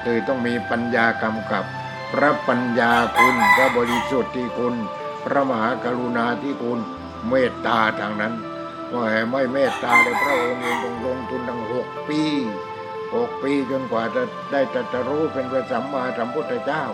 [0.04, 1.64] คือต้องมีปัญญากำกับ
[2.12, 4.74] พระปัญญาคุณพระบริสุทธิ์ที่คุณ
[5.24, 6.80] พระมหากรุณาที่คุณ
[7.28, 8.34] เมตตาทางนั้น
[8.92, 12.22] ว่าไม่เมตตาเลยพระองค์เองต้องลงทุนทั้งหกปี
[13.14, 16.84] หกปีจนกว่าจะได้ตรัสรู้เป็นพระสัมมาสัมพุทธเจ้า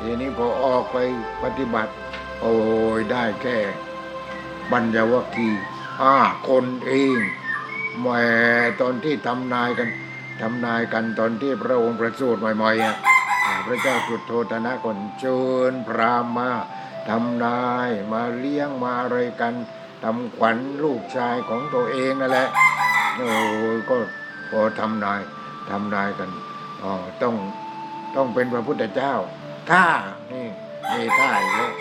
[0.00, 0.96] ทีนี้พอออกไป
[1.42, 1.92] ปฏิบัติ
[2.40, 2.54] โอ้
[2.98, 3.58] ยได้แค่
[4.72, 5.62] บัญญวัคคีย์
[6.00, 6.16] ห้า
[6.48, 7.18] คนเอง
[8.00, 8.06] แหม
[8.80, 9.88] ตอนที่ทำนายกัน
[10.40, 12.96] ทำนายกันตอนที่พระองค์ประสูติใหม่ๆอะ
[13.66, 15.40] พระเจ้าสุดโทธนะก่อนเชิ
[15.70, 16.50] ญพราหมา
[17.08, 19.54] ทำนายมาเลี้ยงมาอะไรกัน
[20.04, 22.48] ทำขวัญลูกชายของตัวเองนั่นแหละ
[23.16, 23.30] โอ้
[23.76, 23.96] ยก็
[24.50, 25.20] พอทำนาย
[25.70, 26.30] ทำนายกัน
[26.82, 26.92] อ๋อ
[27.22, 27.34] ต้อง
[28.16, 29.14] ต้องเป็นพระพุทธเจ้า
[29.70, 29.84] ถ้า
[30.32, 30.46] นี่
[30.94, 31.72] มีท่าอีกแล้ว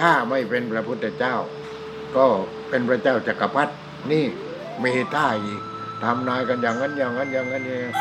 [0.00, 1.34] ถ้าไม่เป็นพระพุทธเจ้า
[2.16, 2.24] ก็
[2.68, 3.72] เป็นพระเจ้าจักรพรรดิ
[4.12, 4.24] นี่
[4.84, 5.60] มีท่าอีก
[6.04, 7.94] ทำนายกันอย่างนั้นอย่างนั้นอย่างนั้นอย่างนั้น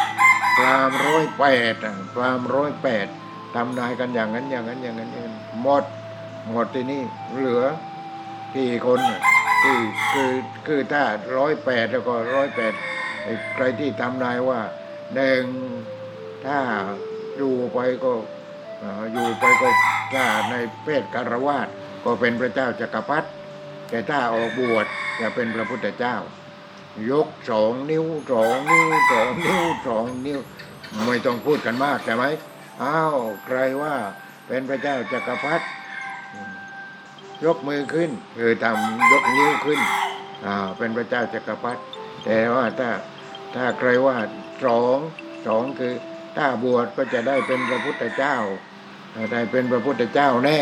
[0.58, 3.08] พรามร้อยแปดอะพรามร้อยแปด
[3.56, 5.84] ทำนายกันอย่างนั้นอย่างนั้นอย่างนั้นอย่างนั้นหมด
[6.52, 7.64] หมดที่นี่เหลือ
[8.56, 9.22] กี่คนน่ะ
[9.64, 9.82] คือ
[10.14, 10.34] คือ
[10.68, 11.04] คือถ้า
[11.38, 12.74] ร้อยแปดแล้วก็ร้อยแปด
[13.56, 14.62] ใครที่ทำนายว่า
[15.16, 15.44] หนึ่ง
[16.46, 16.60] ถ้า
[17.38, 18.12] อยู่ไปก็
[18.80, 19.70] เอ่ออยู่ไปก็
[20.14, 21.68] ถ้าในเพศคารวาส
[22.06, 23.28] ก็เป็นพระเจ้าจักรพรรดิ
[23.90, 24.86] แต่ถ้าออกบวช
[25.22, 26.16] จะเป็นพระพุทธเจ้า
[27.12, 30.40] ยกสองนิ้วสองนิ้วสองนิ้วสองนิ้ว
[31.06, 32.26] ไม่ต้องพูดกันมากใช่ไหม
[32.84, 33.96] อ้าวใครว่า
[34.48, 35.66] เป็นพระเจ้าจักรพรรดิ
[37.46, 39.80] ยกมือขึ้น คือทำยกนิ้วขึ้น
[40.46, 41.82] อ่าเป็นพระเจ้าจักรพรรดิ
[42.26, 42.90] แต่ว่าถ้า
[43.56, 44.18] ถ้าใครว่า
[44.66, 44.98] สอง
[45.48, 45.94] สองคือ
[46.38, 48.36] ถ้าบวชก็จะได้เป็นพระพุทธเจ้า
[49.34, 50.60] ได้เป็นพระพุทธเจ้าแน่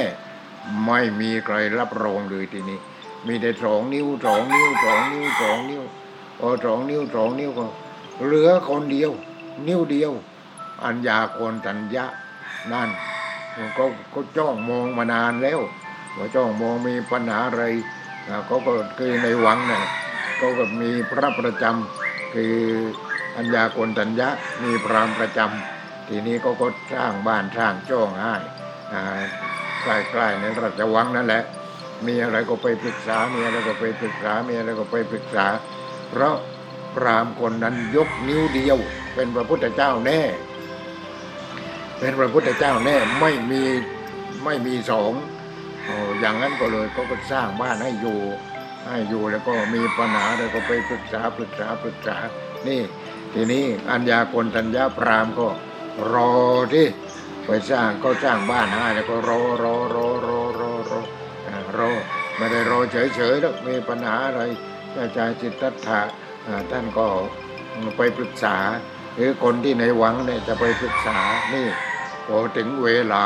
[0.85, 2.79] ไม่มีใครรับรองเลยทีนี้
[3.27, 5.83] มีแต่สองนิ้วสองนิ้วสองนิ้วสองนิ้ว
[6.39, 7.65] พอสองนิ้วสองนิ้วก็
[8.25, 9.11] เหลือคนเดียว
[9.67, 10.11] นิ้วเดียว
[10.83, 12.05] อัญญาโกนตัญญะ
[12.71, 12.89] นั่น
[14.13, 15.59] ก็จ้องมองมานานแล้ว
[16.17, 17.63] ว่าจ้องมองมีปัญหาอะไร
[18.47, 19.83] เขาก็คือในวังน่ะ
[20.37, 22.55] เขาก็มีพระประจำคือ
[23.37, 24.29] อัญญาโกนตัญญะ
[24.63, 28.33] มีพรามประจำทีนี้ก็ก็สร้างบ้านสร้างจ้องให้
[29.81, 31.43] ใกล้ๆในราชวังนั่นแหละ
[32.05, 35.45] มีอะไรก็ไปปรึกษา มีอะไรก็ไปปรึกษา มีอะไรก็ไปปรึกษา
[36.09, 36.35] เพราะ
[36.95, 38.77] พรามคนนั้นยกนิ้วเดียว
[39.15, 40.21] เป็นพระพุทธเจ้าแน่
[41.99, 43.61] เป็นพระพุทธเจ้าแน่ไม่มี
[44.43, 45.11] ไม่มีสอง
[46.19, 48.19] อย่างนั้นก็เลยก็ก็สร้างบ้านให้อยู่
[48.87, 52.17] ให้อยู่แล้วก็มีปัญหาแล้วก็ไปปรึกษาปรึกษาปรึกษา
[52.67, 52.81] นี่
[53.33, 55.47] ทีนี้อัญญากลตัญญาพรามก็
[56.11, 56.31] รอ
[56.73, 56.87] ที่
[57.45, 61.01] ไปสร้างก็สร้างบ้านให้แล้วก็รอรอรอรอรอรอ
[61.77, 61.91] รอ
[62.37, 64.41] ไม่ได้รอเฉยๆแล้วมีปัญหาอะไร
[64.97, 66.01] อาจารย์จิตตัตถะ
[66.47, 67.05] อ่าท่านก็
[67.97, 68.57] ไปปรึกษา
[69.15, 71.19] หรือคนที่ในวังเนี่ยจะไปปรึกษา
[71.53, 71.67] นี่
[72.27, 73.23] พอถึงเวลา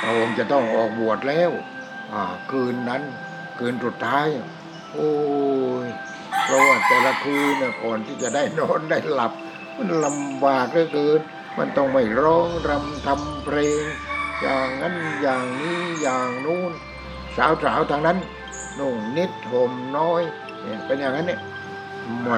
[0.00, 1.50] พระองค์จะต้องออกบวชแล้ว
[2.50, 3.02] คืนนั้น
[3.58, 4.26] คืนสุดท้าย
[4.94, 5.10] โอ้
[5.84, 5.86] ย
[6.44, 9.32] เพราะว่าแต่ละคืนก่อนที่จะได้นอนได้หลับ
[9.76, 11.20] มันลำบากเหลือเกิน
[11.58, 13.84] มันต้องไม่ร้องรำทำเพลง
[14.40, 16.72] อย่างนั้นอย่างนี้อย่างนู้น
[17.36, 18.18] สาวๆทางนั้น
[18.78, 20.22] นุ่งนิดห่มน้อย
[20.62, 21.40] เนี่ยเป็นอย่างนั้นเนี่ย
[22.20, 22.28] แหม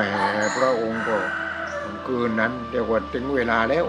[0.56, 1.16] พระองค์ก็
[2.06, 3.84] คืนนั้นเรียกว่าถึงเวลาแล้ว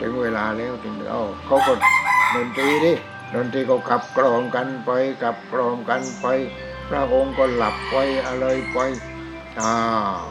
[0.00, 1.72] ถึงเวลาแล้วถึงเอาเขาก็
[2.34, 2.92] ดนตรีดิ
[3.34, 4.90] ดนตรีก็ขับกล่อมกันไป
[5.22, 6.26] ขับกล่อมกันไป
[6.88, 8.78] พระองค์ก็หลับไปอะไรไป
[9.60, 9.76] อ้า
[10.18, 10.22] ว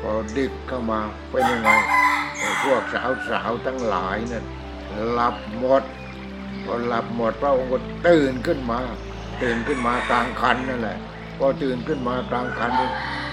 [0.00, 1.70] พอดึกเข้ามาเป็นยังไง
[2.62, 4.44] พวกสาวสาวทั้งหลายนั่น
[5.12, 5.82] หลับหมด
[6.64, 7.78] พอหลับหมดพระองค์ก็
[8.08, 8.80] ตื่นขึ้นมา
[9.42, 10.98] ตื่นขึ้นมากลางคันนั่นแหละ
[11.38, 12.72] พอตื่นขึ้นมากลางคัน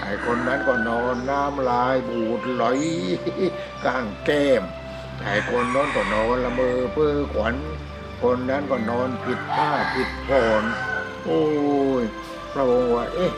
[0.02, 2.64] ไอ้คนนั้นก็นอนน้ำลายบูดไหล
[3.84, 4.62] กลางแก้ม
[5.22, 7.54] ไอ้คนโน้นก็นอนละเมอเพ้อขวัญ
[8.24, 10.64] คนนั้นก็นอนผิดผ้าผิดผ่อน
[11.24, 11.42] โอ้
[12.02, 12.04] ย
[12.52, 13.32] พระองค์ว่าเอ๊ะ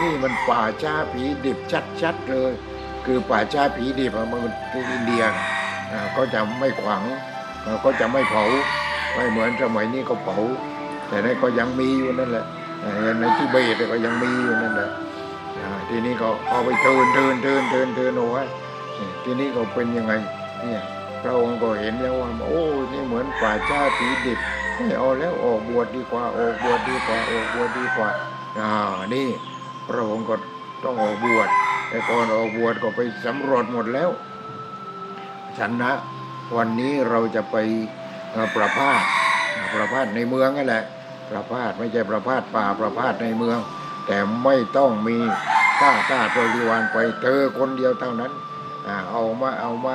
[0.00, 1.58] นี่มันป่าช้าผีดิบ
[2.00, 2.52] ชัดๆเลย
[3.04, 4.40] คือป่าช้าผีดิบอะมัน
[4.72, 5.46] ที่อินเดียนะ
[5.92, 7.02] อ่าก็จะไม่ขวาง
[7.64, 8.44] อ่าก็จะไม่เผา
[9.14, 10.38] ไม่เหมือนสมัยนี้ก็เผา
[11.08, 12.44] แต่นั่นก็ยังมีอยู่นั่นแหละ
[13.20, 14.90] ในที่เบตก็ยังมีอยู่นั่นแหละ
[15.88, 18.42] ทีนี้ก็เอาไปเทินเทินเทินเทินเทินเอาไว้
[19.24, 20.12] ทีนี้ก็เป็นยังไง
[20.60, 20.82] เนี่ย
[21.22, 22.62] พระองค์ก็เห็นแล้วว่าโอ้
[22.92, 24.38] นี่เหมือนป่าชาผีดิบ
[24.74, 28.08] ไม่เอาแล้วออกบวชดีกว่าออกบวชดีกว่าออกบวชดีกว่า
[28.60, 28.70] อ่า
[29.14, 29.28] นี่
[29.88, 30.34] พระองค์ก็
[30.84, 31.48] ต้องออกบวช
[31.88, 34.10] แต่ก่อนออกบวชก็ไปสำรวจหมดแล้ว
[35.58, 35.92] ฉันนะ
[36.56, 37.56] วันนี้เราจะไป
[38.54, 39.02] ประพาส
[39.72, 40.84] ประพาสในเมืองนั่นแหละ
[41.30, 43.58] ประพาสไม่ใช่ประพาสป่าประพาสในเมือง
[44.06, 45.16] แต่ไม่ต้องมี
[45.80, 48.32] ข้าทาสบริวารไปเธอคนเดียวเท่านั้น
[48.86, 49.94] อ่าเอามาเอามา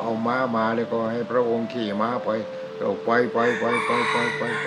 [0.00, 2.28] เอาม้ามาแล้วก็ให้พระองค์ขี่ม้าไป
[2.78, 4.66] เราไปไปไปไปไปไปไป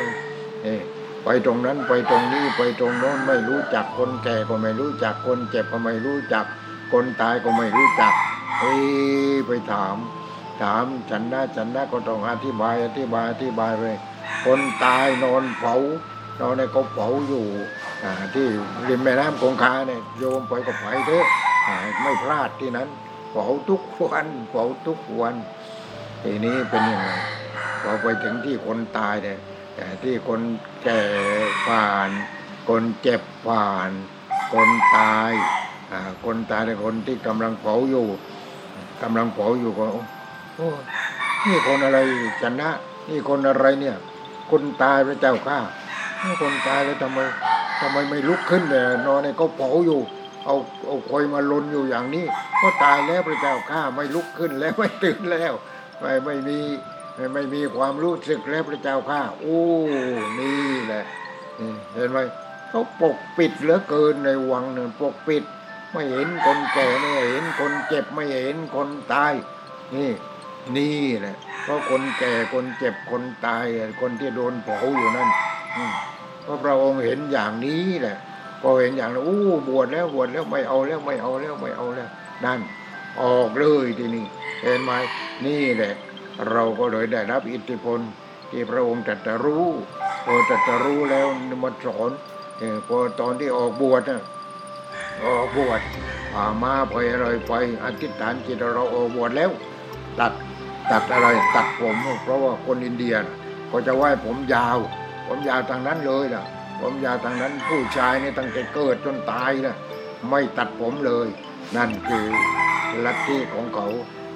[1.24, 6.46] ไปตรงนั้นไปตรงนี้ไปตรงโน้นไม่รู้จักคนแก่ก็ไม่รู้จักคนเจ็บก็ไม่รู้จัก
[6.92, 8.14] คนตายก็ไม่รู้จัก
[8.60, 8.76] เฮ้
[9.48, 9.96] ไปถาม
[10.62, 13.96] ถามฉันนะฉันนะก็ต้องอธิบายอธิบายอธิบายเลย
[14.46, 15.76] คนตายนอนเผา
[16.42, 17.46] นอนในก็เผาอยู่
[18.36, 18.48] ที่
[18.88, 21.26] ริมแม่น้ำคงคาเนี่ยโยมไปก็ไปเถอะ
[22.02, 22.88] ไม่พลาดที่นั้น
[23.38, 25.36] เผาทุกวันเผาทุกวัน
[26.24, 27.10] ทีนี้เป็นยังไง
[27.82, 29.40] พอไปถึงที่คนตายเนี่ย
[29.76, 30.42] แต่ที่คน
[30.84, 31.02] แก่
[31.68, 32.10] ผ่าน
[32.70, 33.90] คนเจ็บผ่าน
[34.54, 35.32] คนตาย
[35.92, 38.06] อ่าคนตายในคนที่กำลังเผาอยู่
[39.02, 40.82] กำลังเผาอยู่ก็โอ้ย
[41.46, 42.00] นี่คนอะไร
[42.42, 42.70] จันนะ
[43.10, 43.96] นี่คนอะไรเนี่ย
[44.52, 45.60] คนตายพระเจ้าข้า
[46.24, 47.20] นี่คนตายแล้วทำไม
[47.82, 50.02] ทำไมไม่ลุกขึ้นเลยนอนในก็เผาอยู่
[50.46, 52.26] เอาเอาคอยมาลนอยู่อย่างนี้
[52.62, 55.54] ก็ตายแล้วพระเจ้าข้าไม่ลุกขึ้นแล้วไม่ตื่นแล้ว
[56.00, 56.60] ไม่ไม่มี
[57.16, 59.62] ไม่ไม่มีความรู้สึกแล้วพระเจ้าข้าโอ้
[60.40, 61.04] นี่แหละ
[61.94, 62.20] เห็นไหม
[62.70, 65.44] เขาปกปิดเหลือเกินในวังเนี่ยปกปิด
[65.92, 69.34] ไม่เห็นคนแก่ไม่เห็นคนเจ็บไม่เห็นคนตาย
[69.96, 70.12] นี่
[70.76, 73.66] นี่แหละเพราะคนแก่คนเจ็บคนตาย
[74.02, 75.30] คนที่โดนเผาอยู่นั่น
[75.76, 75.94] อืม
[76.44, 78.18] เพราะพระองค์เห็นอย่างนี้แหละ
[78.70, 79.40] อเห็นอย่างนั้นอู้
[79.70, 82.10] บวชแล้วบวชแล้วไม่เอาแล้วไม่เอาแล้วไม่เอาแล้ว
[82.46, 82.60] นั่น
[83.22, 84.26] ออกเลยทีนี้
[84.64, 84.92] เห็นไหม
[85.46, 85.94] นี่แหละ
[86.52, 88.00] เราก็เลยได้รับอิทธิพล
[88.52, 89.66] ที่พระองค์ตรัสรู้
[90.26, 91.28] พอตรัสรู้แล้ว
[91.64, 92.12] มาสอน
[92.88, 94.22] พอตอนที่ออกบวชนะ
[95.26, 95.82] ออกบวช
[96.32, 97.54] ผ่ามาไปอะไรไป
[97.84, 99.52] อธิษฐานจิตเราออกบวชแล้ว
[100.20, 100.34] ตัด
[100.92, 103.36] ตัดอะไรตัดผม เพราะว่าคนอินเดียน่ะ
[103.68, 104.78] เขาจะไหว้ผมยาว
[105.28, 106.44] ผมยาวทางนั้นเลยล่ะ
[106.80, 109.76] ผมยาวทางนั้นผู้ชายนี่ตั้งแต่เกิดจนตายนะ
[110.30, 111.28] ไม่ตัดผมเลย
[111.78, 112.26] นั่นคือ
[113.06, 113.88] ลัทธิของเขา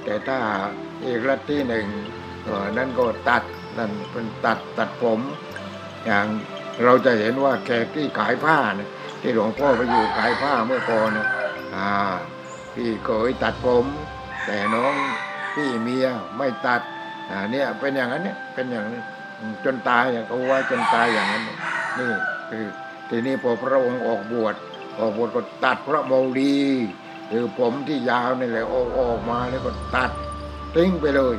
[0.04, 0.40] แต่ถ้า
[1.04, 1.86] อีกลัทธิหนึ่ง
[2.78, 3.44] นั่นก็ตัด
[3.78, 5.20] นั่นเป็นตัดตัดผม
[6.06, 6.26] อย่าง
[6.84, 8.90] เราจะเห็นว่าแขกที่ขายผ้าเนี่ย
[9.22, 11.28] ที่หลวงพ่อไปอยู่ขายผ้าเมื่อก่อนนะ
[11.76, 11.90] อ่า
[12.74, 13.86] พี่เคยตัดผม
[14.46, 14.94] แต่น้อง
[15.56, 16.82] พี่เมียไม่ตัด
[17.30, 19.02] อ่าเนี่ยเป็นอย่างนั้นเนี่ยเป็นอย่างนี้
[19.66, 21.44] จนตายอะเขาว่าจนตายอย่างนั้น
[21.98, 22.12] นี่
[22.50, 22.66] คือ
[23.10, 24.56] ทีนี้พอพระองค์ออกบวช
[25.00, 26.56] ออกบวชก็ตัดพระโมลี
[27.32, 30.12] คือผมที่ยาวนี่แหละออกออกมาแล้วก็ตัด
[30.76, 31.36] ทิ้งไปเลย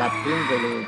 [0.00, 0.80] ตัดทิ้งไปเลย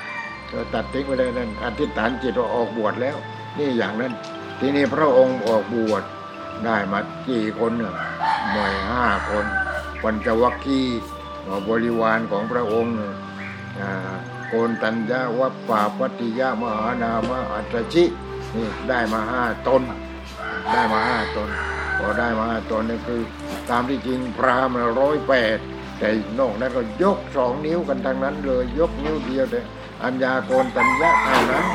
[0.75, 3.17] ตัดทิ้งไปเลยนั่นอธิษฐานจิตว่าออกบวชแล้ว
[3.59, 4.13] นี่อย่างนั้น
[4.61, 6.03] ทีนี้พระองค์ออกบวช
[6.65, 7.95] ได้มากี่คนเนี่ย
[8.53, 9.47] หน่วยห้าคน
[10.03, 11.01] ปัญจวัคคีย์
[11.69, 13.15] บริวารของพระองค์เนี่ย
[13.81, 13.91] อ่า
[14.49, 18.05] โกนตัญญาวัปปาปฏิยามหานามอัตรชิ
[18.55, 19.83] นี่ได้มาห้าตน
[20.73, 21.49] ได้มาห้าตน
[21.99, 23.21] พอได้มาห้าตนนี่คือ
[23.71, 25.59] ตามที่จริงพราหมณ์ร้อยแปด
[25.99, 29.61] แต่นอกนั้นก็ยกสองนิ้วกันทางนั้นเลย ยกนิ้วเดียวแต่
[30.03, 31.67] อัญญาโกนตัญญาเท่านั้น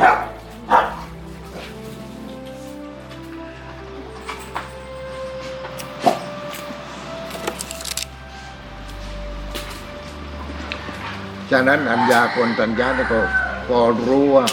[11.51, 13.21] ฉะนั้นอัญญาคนตัญญานี่ก็
[13.67, 14.45] พอรู้ว่า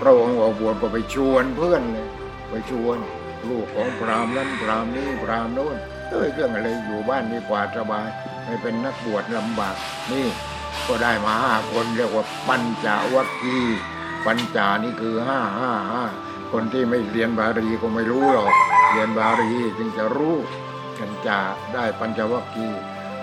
[0.00, 2.08] พระองค์ออกบวชก็ไปชวนเพื่อนเลย
[2.50, 2.98] ไปชวน
[3.48, 5.76] ลูกของพรามนั้นพรามนี้พรามโน้น
[6.10, 8.08] เอ้ยเรื่องอะไรอยู่บ้านดีกว่าสบาย
[8.44, 9.76] ไม่เป็นนักบวชลำบาก
[10.12, 10.26] นี่
[10.86, 13.58] ก็ได้มาห้าคนเรียกว่าปัญจวัคคี
[14.26, 16.04] ปัญจานี่คือห้าห้าห้า
[16.52, 18.54] คนที่ไม่เรียนบาลีก็ไม่รู้หรอก
[18.90, 20.36] เรียนบาลีจึงจะรู้
[20.98, 21.40] ปัญจา
[21.74, 22.68] ได้ปัญจวัคคี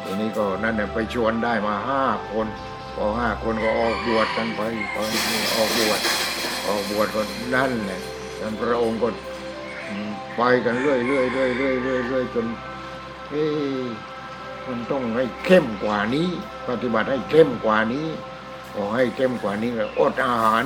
[0.03, 2.47] ทีนี้ก็นั่นเนี่ยไปชวนได้มาห้าคน
[2.95, 4.61] พอห้าคนก็ออกบวชกันไป
[4.93, 5.99] ตอนนี้ออกบวช
[6.65, 7.21] ออกบวชก็
[7.55, 7.99] นั่นแหละ
[8.39, 9.07] ท่านพระองค์ก็
[9.89, 12.47] อืมไปกันเรื่อยเรื่อยเรื่อยเรื่อยเรื่อยเรื่อยจน
[13.29, 13.87] เอ๊ะ
[14.67, 16.29] มันต้องให้เข้มกว่านี้
[16.67, 18.07] ปฏิบัติให้เข้มกว่านี้
[18.73, 20.63] ขอให้เข้มกว่านี้เลยอดอาหาร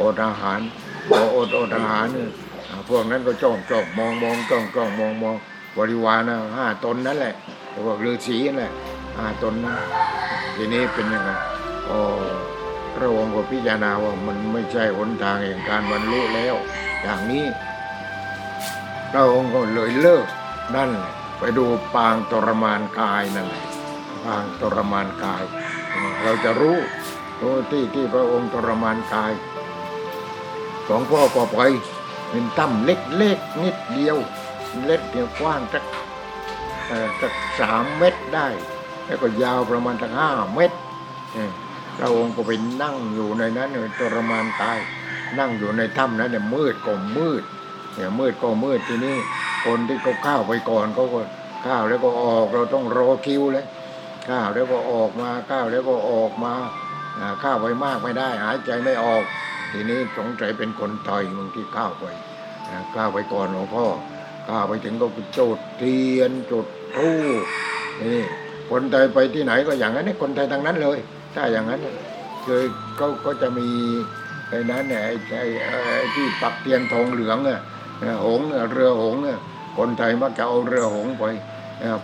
[0.00, 0.60] อดอาหาร
[1.08, 2.30] พออดอดอาหารเนี่ย
[2.88, 5.36] พวกนั้นก็จ้องจ้องมองมองจ้องจ้องมองมอง
[5.76, 7.34] บริวารนะห้าตนนั่นแหละ
[7.84, 8.72] พวกฤาษีนั่นแหละ
[9.18, 9.74] ห้าตนนะ
[10.56, 11.30] ทีนี้เป็นยังไง
[11.90, 12.00] อ๋อ
[12.96, 16.54] พระองค์ก็พิจารณาว่ามันไม่ใช่หนทางแห่งการบรรลุแล้ว
[17.02, 17.44] อย่างนี้
[19.12, 20.26] พระองค์ก็เลยเลิก
[20.76, 23.64] นั่นแหละไปดูปางทรมานกายนั่นแหละ
[24.24, 25.42] ปางทรมานกาย
[26.22, 26.78] เราจะรู้
[27.40, 29.32] รู้ที่ที่พระองค์ทรมานกาย
[30.84, 31.60] หลวงพ่อก็ไป
[32.28, 34.16] เป็นถ้ำเล็กๆนิดเดียว
[34.86, 35.84] เล็กเดียวกว้างสัก
[36.88, 38.48] เอ่สักสามเมตรได้
[39.06, 40.76] แล้วก็ยาวประมาณสักห้าเมตร
[41.34, 41.52] เออ
[41.98, 44.78] พระองค์ก็ไปนั่งอยู่ในนั้นเนี่ยทรมานตาย
[45.38, 47.42] นั่งอยู่ในถ้ำนั้นเนี่ยมืดก็มืด
[47.94, 49.16] เนี่ยมืดก็มืดทีนี้
[49.64, 51.20] คนที่เขาข้าวไปก่อนเขาก็
[51.66, 53.66] ข้าวแล้วก็ออกเราต้องรอคิวเลย
[54.28, 56.52] ข้าวแล้วก็ออกมาข้าวแล้วก็ออกมา
[57.42, 59.24] ข้าวไปมากไม่ได้ หายใจไม่ออก
[59.72, 62.04] ทีนี้สงสัยเป็นคนไทยมึงที่ข้าวไป
[62.96, 63.86] ข้าวไปก่อนหลวงพ่อ
[64.48, 66.66] ข้าวไปถึงก็ไปจุดเทียนจุด
[66.96, 67.10] ธู
[67.42, 67.44] ป
[68.02, 68.20] นี่
[68.70, 70.98] คนไทยไปที่ไหนก็อย่างนั้นเนี่ยคนไทยทั้งนั้นเลย
[71.34, 71.80] ถ้าอย่างนั้น
[72.44, 73.68] เคยคือเขาก็จะมี
[74.48, 75.14] ไอ้นั้นเนี่ยไอ้
[75.64, 77.60] ไอ้ที่ปักเทียนทองเหลืองอะ
[78.24, 78.40] หง
[78.72, 79.16] เรือหง
[79.76, 81.24] คนไทยมักจะเอาเรือหงไป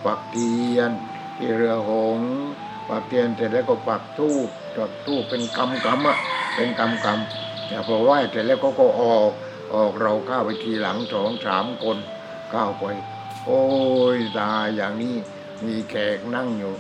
[0.06, 0.90] ปักเทียน
[1.38, 2.18] ที่เรือหง
[2.88, 6.18] ปักเทียนเสร็จแล้วก็ปักทูบจุดทูบเป็นกำกำอะ
[6.54, 9.30] เป็นกำกำพอไหว้เสร็จแล้วก็ก็ออก
[9.74, 11.96] ออกเราเข้าไปทีหลังสองสามคน
[12.50, 12.84] เข้าไป
[13.44, 13.62] โอ้
[14.16, 15.14] ยตาอย่างนี้
[15.64, 16.72] มีแขกนั่งอยู่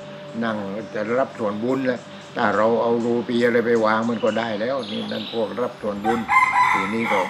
[0.44, 0.56] นั่ง
[0.94, 2.00] จะรับส่วนบุญแล้ว
[2.40, 6.20] ถ้าเราเอารูปีอะไรไปวางมันก็ได้แล้ว นี่นั่นพวกรับส่วนบุญ
[6.72, 7.20] ทีนี้ก็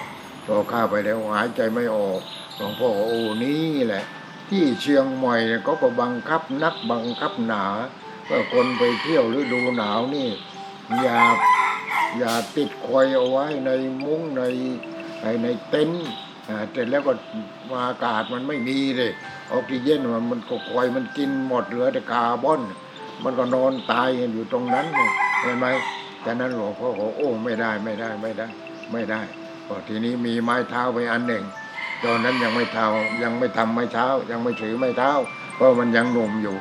[0.45, 2.19] พอข้าไปแล้วหายใจไม่ออก
[2.55, 4.03] หลวงพ่อโอ้นี่แหละ
[4.49, 7.63] ที่เชียงใหม่เขาก็บังคับนักบังคับหนา
[8.25, 10.29] เมื่อคนไปเที่ยวฤดูหนาวนี่
[11.01, 11.19] อย่า
[12.17, 13.69] อย่าติดคอยเอาไว้ใน
[14.03, 14.43] มุ้งใน
[15.43, 16.07] ในเต็นท์
[16.49, 17.13] อ่าเสร็จแล้วก็
[17.85, 19.11] อากาศมันไม่มีเลย
[19.51, 22.61] ออกซิเจนมันมันก็คอยมันกินหมดเหลือแต่คาร์บอน
[23.23, 24.85] มันก็นอนตายกันอยู่ตรงนั้น
[25.41, 25.67] เห็นไหม
[26.21, 28.47] แต่นั้นหลวงพ่อบอกโอ้ไม่ได้ไม่ได้ไม่ได้
[28.91, 29.21] ไม่ได้
[29.67, 31.43] พอทีนี้มีไม้เท้าไปอันหนึ่ง
[32.03, 32.87] ตอนนั้นยังไม่เท้า
[33.23, 35.11] ยังไม่ทำไม้เท้า ยังไม่ถือไม้เท้า
[35.55, 36.55] เพราะมันยังหนุ่มอยู่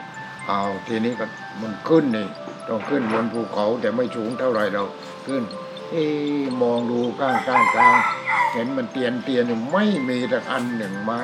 [0.49, 1.27] เอาทีนี้ก็
[1.63, 2.27] มันขึ้นนี่
[2.69, 4.85] ต้องขึ้นบนภูเขาแต่ไม่สูงเท่าไหร่เรา
[5.27, 5.43] ขึ้น
[5.91, 7.97] เอ๊ะมองดูข้างข้างกาง
[8.53, 11.21] เห็นมันเตียนเตียนอยู่ไม่มีแต่อันหนึ่งไม้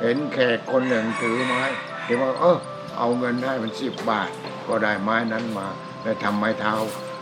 [0.00, 1.62] เห็นแขกคนหนึ่งถือไม้
[2.04, 2.58] เดี๋ยวว่าเออ
[2.98, 4.30] เอาเงินให้มันสิบบาท
[4.68, 5.66] ก็ได้ไม้นั้นมา
[6.02, 6.74] ได้วทำไม้เท้า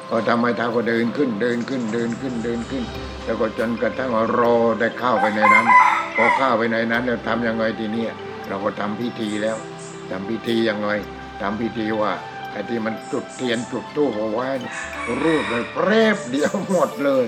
[0.09, 2.85] พอทำไม้เท้าก็เดินขึ้นเดินขึ้นเดินขึ้นเดินขึ้น
[3.25, 5.67] แล้วก็จนกระทั่งว่ารอได้เข้าไปในนั้น
[6.17, 8.13] พอเข้าไปในนั้นเราทำยังไงทีเนี้ย
[8.49, 9.57] เราก็ทำพิธีแล้ว
[10.11, 10.89] ทำพิธียังไง
[11.41, 12.13] ทำพิธีว่า
[12.53, 14.49] ไอ้ที่มันจุดเทียนจุดตู้เอาไว้
[15.23, 17.25] รูดเลยเปรบเดียวหมดเลย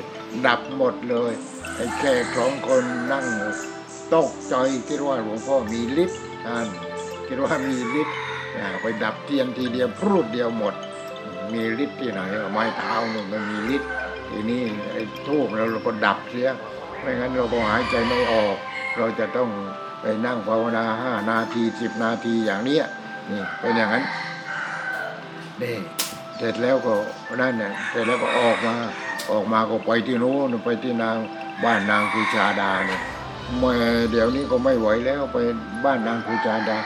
[0.47, 1.33] ดับหมดเลย
[1.77, 3.27] ไอ้แค่สองคนนั่ง
[4.15, 4.55] ตกใจ
[4.89, 6.67] คิดว่าหลวงพ่อมีฤทธิ์อ่าน
[7.27, 8.17] คิดว่ามีฤทธิ์
[8.83, 10.75] ไปดับเทียนทีเดียวพรูดเดียวหมด
[11.53, 12.21] มีฤทธิ์ที่ไหน
[12.53, 13.91] ไม้เท้าเนี่ยมันมีฤทธิ์
[14.31, 16.49] ทีนี้ไอ้ทูบเราเราก็ดับเสีย
[17.01, 18.57] ไม่งั้นเราก็หายใจไม่ออก
[18.99, 19.49] เราจะต้อง
[20.01, 22.85] ไปนั่งภาวนาห้านาทีสิบนาทีอย่างเนี้ย
[23.31, 24.05] นี่เป็นอย่างนั้น
[25.63, 25.77] นี่
[26.37, 26.95] เสร็จแล้วก็
[27.41, 28.75] นั่นเนี่ยเสร็จแล้วก็ออกมา
[29.31, 31.17] ออกมาก็ไปที่โน้นไปที่นาง
[31.65, 33.01] บ้านนางคุชาดาเนี่ย
[33.59, 33.75] เมื่อ
[34.11, 35.37] เดี๋ยวนี้ก็ไม่ไหวแล้วไป
[35.85, 36.79] บ้านนางคุชาดา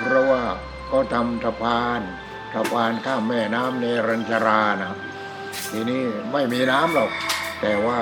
[0.00, 0.42] เพราะว่า
[0.88, 2.00] เขาทำสะพาน
[2.54, 4.92] สะพานข้ามแม่น้ำเนรัญชรานะ
[5.70, 7.10] ทีนี้ไม่มีน้ำหรอก
[7.60, 8.00] แต่ว่า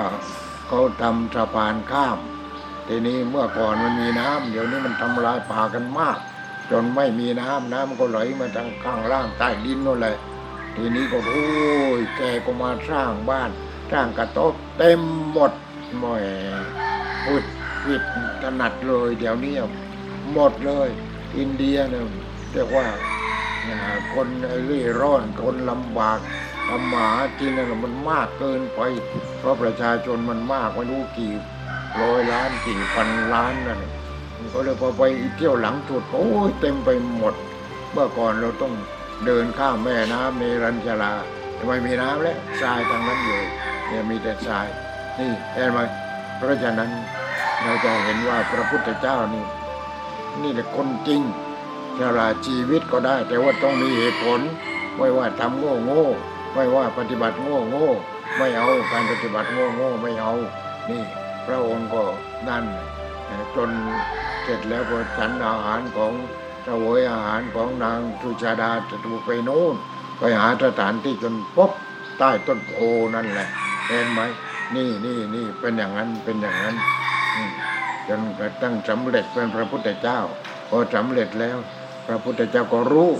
[0.67, 2.17] เขาทำสะพานข้าม
[2.87, 6.17] ทีนี้เมื่อก่อนมันมีน้ำเดี๋ยวนี้มันทำลายป่ากันมาก
[6.71, 10.17] จนไม่มีน้ำน้ำก็ไหลมาทางข้างล่างใต้ดินนั่นแหละ
[10.75, 11.45] ทีนี้ก็โอ้
[11.99, 13.49] ยแกก็มาสร้างบ้าน
[13.91, 15.51] สร้างกระต๊อบเต็มหมด
[15.99, 16.15] หม่
[17.25, 17.43] พุด
[17.83, 18.03] ผิด
[18.41, 19.55] ถนัดเลย เดี๋ยวนี้
[20.33, 20.89] หมดเลย
[21.37, 22.05] อินเดียเนี่ย
[22.57, 22.87] รียกว่า
[24.13, 26.19] คนไอ้เร่ร่อนคนลำบาก
[26.67, 27.07] ทำหมา
[27.39, 28.79] กินนั่นมันมากเกินไป
[29.39, 31.33] เพราะประชาชนมันมากไม่รู้กี่
[32.01, 33.81] ร้อยล้านกี่พันล้านนั่น
[34.53, 35.03] ก็เลยพอไป
[35.35, 37.33] เที่ยวหลังสุดโอ้ยเต็มไปหมด
[37.91, 38.73] เมื่อก่อนเราต้อง
[39.25, 41.13] เดินข้ามแม่น้ำในรัญชรา
[41.57, 43.41] ทำไมมีน้ำแล้วทรายทางนั้นอยู่
[43.87, 44.67] เนี่ยมีแต่ทราย
[45.19, 45.79] นี่เห็นไหม
[46.37, 46.89] เพราะฉะนั้น
[47.63, 49.45] เราจะเห็นว่าพระพุทธเจ้านี่
[50.41, 51.21] นี่แหละคนจริง
[51.99, 54.41] ชราชีวิตก็ได้ แต่ว่าต้องมีเหตุผล
[54.97, 56.03] ไม่ว่าทำโง่โง่
[56.53, 57.87] ไม่ว่าปฏิบัติโง่โง่
[58.37, 60.33] ไม่เอาการปฏิบัติโง่โง่ไม่เอา
[60.89, 61.03] นี่
[61.45, 62.03] พระองค์ก็
[62.47, 62.65] นั่น
[63.55, 63.69] จน
[64.43, 66.13] เสร็จแล้วพอฉันอาหารของ
[66.67, 69.75] สวยอาหารของนางสุชาดาจะถูกไปโน่น
[70.17, 71.71] ไปหาสถานที่จนพบ
[72.17, 72.73] ใต้ต้นโพ
[73.15, 73.47] นั่นแหละ
[73.87, 74.21] เห็นไหม
[74.75, 76.75] นี่นี่นี่เป็นอย่างนั้นเป็นอย่างนั้น
[78.07, 80.19] จนกระทั่งสำเร็จเป็นพระพุทธเจ้า
[80.69, 81.57] พอสำเร็จแล้ว
[82.07, 83.11] พระพุทธเจ้าก็รู้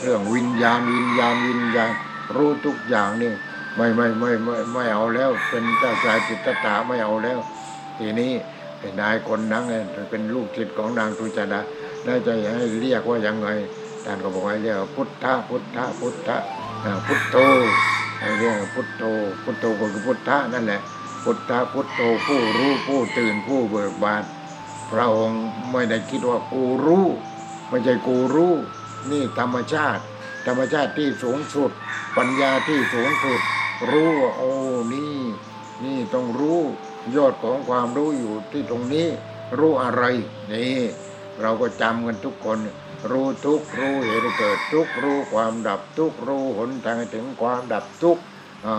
[0.00, 1.90] เรื่องวิญญาณวิญญาณวิญญาณ
[2.36, 3.32] รู้ทุกอย่างนี่
[3.76, 7.38] ไม่ไม่ไม่ไม่ไม่เอาแล้ว เป็นเจ้าชายจิตตาไม่เอาแล้ว
[7.98, 8.32] ทีนี้
[8.78, 9.64] ไอ้นายคนนั้น
[10.10, 11.60] เป็นลูกศิษย์ของนางทุจดา
[12.06, 13.48] น่าจะให้เรียกว่ายังไง
[14.04, 16.36] ท่านก็บอกให้เรียกว่าพุทธะพุทธะพุทธะ
[17.06, 17.36] พุทโธ
[18.20, 19.02] ให้เรียกพุทโธ
[19.42, 20.80] พุทโธก็คือพุทธะนั่นแหละ
[21.24, 24.22] พุทธะพุทโธผู้รู้ผู้ตื่นผู้เบิกบาน
[24.90, 25.42] พระองค์
[25.72, 27.06] ไม่ได้คิดว่ากูรู้
[27.74, 28.54] ไม่ใช่กูรู้
[29.10, 30.02] นี่ธรรมชาติ
[30.46, 31.70] ธรรมชาติที่สูงสุด
[32.16, 33.40] ปัญญาที่สูงสุด
[33.90, 34.52] รู้ว่าโอ้
[34.94, 35.18] นี่
[35.84, 36.60] นี่ต้องรู้
[37.16, 39.08] ยอดของความรู้อยู่ที่ตรงนี้
[39.58, 40.04] รู้อะไร
[40.52, 40.80] นี่
[41.40, 42.58] เราก็จำกันทุกคน
[43.10, 48.18] รู้ทุกรู้เหตุเกิดทุกรู้ความดับทุกรู้หนทางถึงความดับทุก
[48.66, 48.76] อ่า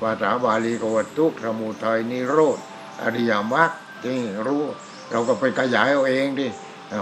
[0.00, 2.58] ภาษาบาลีก็ว่าทุกข์สมุทัยนิโรธ
[3.02, 3.70] อริยมรรค
[4.04, 4.62] นี่รู้
[5.10, 6.48] เราก็ไปขยายเอาเองดิ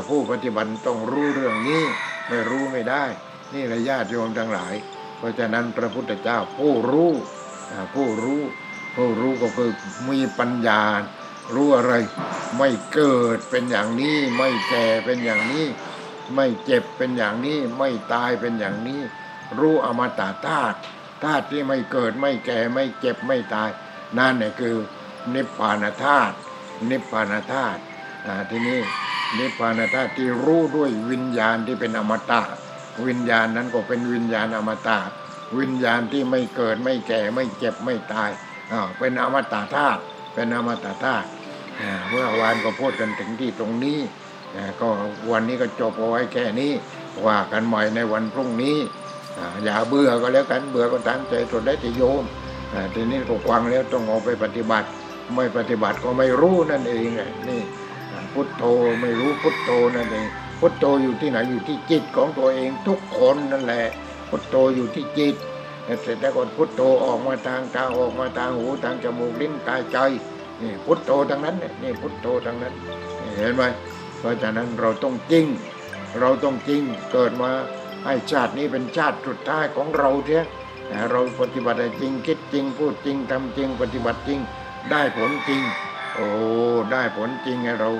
[0.08, 1.82] ผู้ปฏิบัติต้องรู้เรื่องนี้
[2.28, 3.04] ไม่รู้ไม่ได้
[3.52, 4.74] นี่ระญาติโยมทั้งหลาย
[5.18, 7.12] เพราะฉะนั้นพระพุทธเจ้าผู้รู้
[7.94, 8.42] ผู้รู้
[8.96, 9.70] ผู้รู้ก็คือ
[10.10, 10.82] มีปัญญา
[11.54, 11.94] รู้อะไร
[12.58, 15.66] ไม่เกิดเป็นอย่างนี้ ไม่แก่เป็นอย่างนี้
[16.34, 19.00] ไม่เจ็บเป็นอย่างนี้ ไม่ตายเป็นอย่างนี้
[19.58, 20.78] รู้อมตะธาตุ
[21.24, 23.70] ธาตุที่ไม่เกิดไม่แก่ไม่เจ็บไม่ตาย
[24.18, 24.76] นั่นเนี่ยคือ
[25.34, 26.34] นิพพานธาตุ
[26.90, 27.80] นิพพานธาตุ
[28.50, 28.80] ทีนี้
[29.36, 32.42] นิพพานธาตุที่รู้ด้วยวิญญาณที่เป็นอมตะ
[33.06, 34.98] วิญญาณนั้นก็เป็นวิญญาณอมตะ
[35.58, 38.30] วิญญาณที่ไม่เกิดไม่แก่ไม่เจ็บไม่ตาย
[38.72, 40.00] อ่าเป็นอมตะธาตุ
[40.34, 41.26] เป็นอมตะธาตุ
[41.80, 43.98] อ่าเมื่อวานก็พูดกันถึงที่ตรงนี้
[44.80, 44.88] ก็
[45.30, 46.72] วันนี้ก็จบเอาไว้แค่นี้
[47.26, 48.76] ว่ากันใหม่ในวันพรุ่งนี้
[49.64, 52.24] อย่าเบื่อก็แล้วกันเบื่อก็ตั้งใจสุดได้ที่โยม
[52.94, 54.88] ทีนี้ก็ฟังแล้วต้องเอาไปปฏิบัติ
[55.36, 57.08] ไม่ปฏิบัติก็ไม่รู้นั่นเอง
[57.48, 57.62] นี่
[58.34, 58.64] พุทโธ
[59.00, 60.28] ไม่รู้พุทโธนั่นเอง
[60.60, 63.84] พุทโธอยู่ที่ไหนอยู่ที่จิตของตัวเองทุกคนนั่นแหละ
[64.28, 65.34] พุทโธอยู่ที่จิต
[66.02, 69.98] เสร็จแล้วก็พุทโธออกมาทางตาออกมาทางหูทางจมูกลิ้นกายใจ
[70.62, 72.74] นี่พุทโธทั้งนั้นนี่พุทโธทั้งนั้น
[73.36, 73.62] เห็นไหม
[74.18, 75.46] เพราะฉะนั้นเราต้องจริง
[76.20, 77.50] เราต้องจริงเกิดมา
[78.04, 80.46] ให้ชาตินี้เป็นชาติสุดท้ายของเราเถอะ
[81.10, 84.40] เราปฏิบัติจริงคิดจริงพูดจริงทำจริงปฏิบัติจริง
[84.90, 85.62] ได้ผลจริง
[86.14, 86.28] โอ้
[86.92, 87.90] ได้ผลจริงไงเรา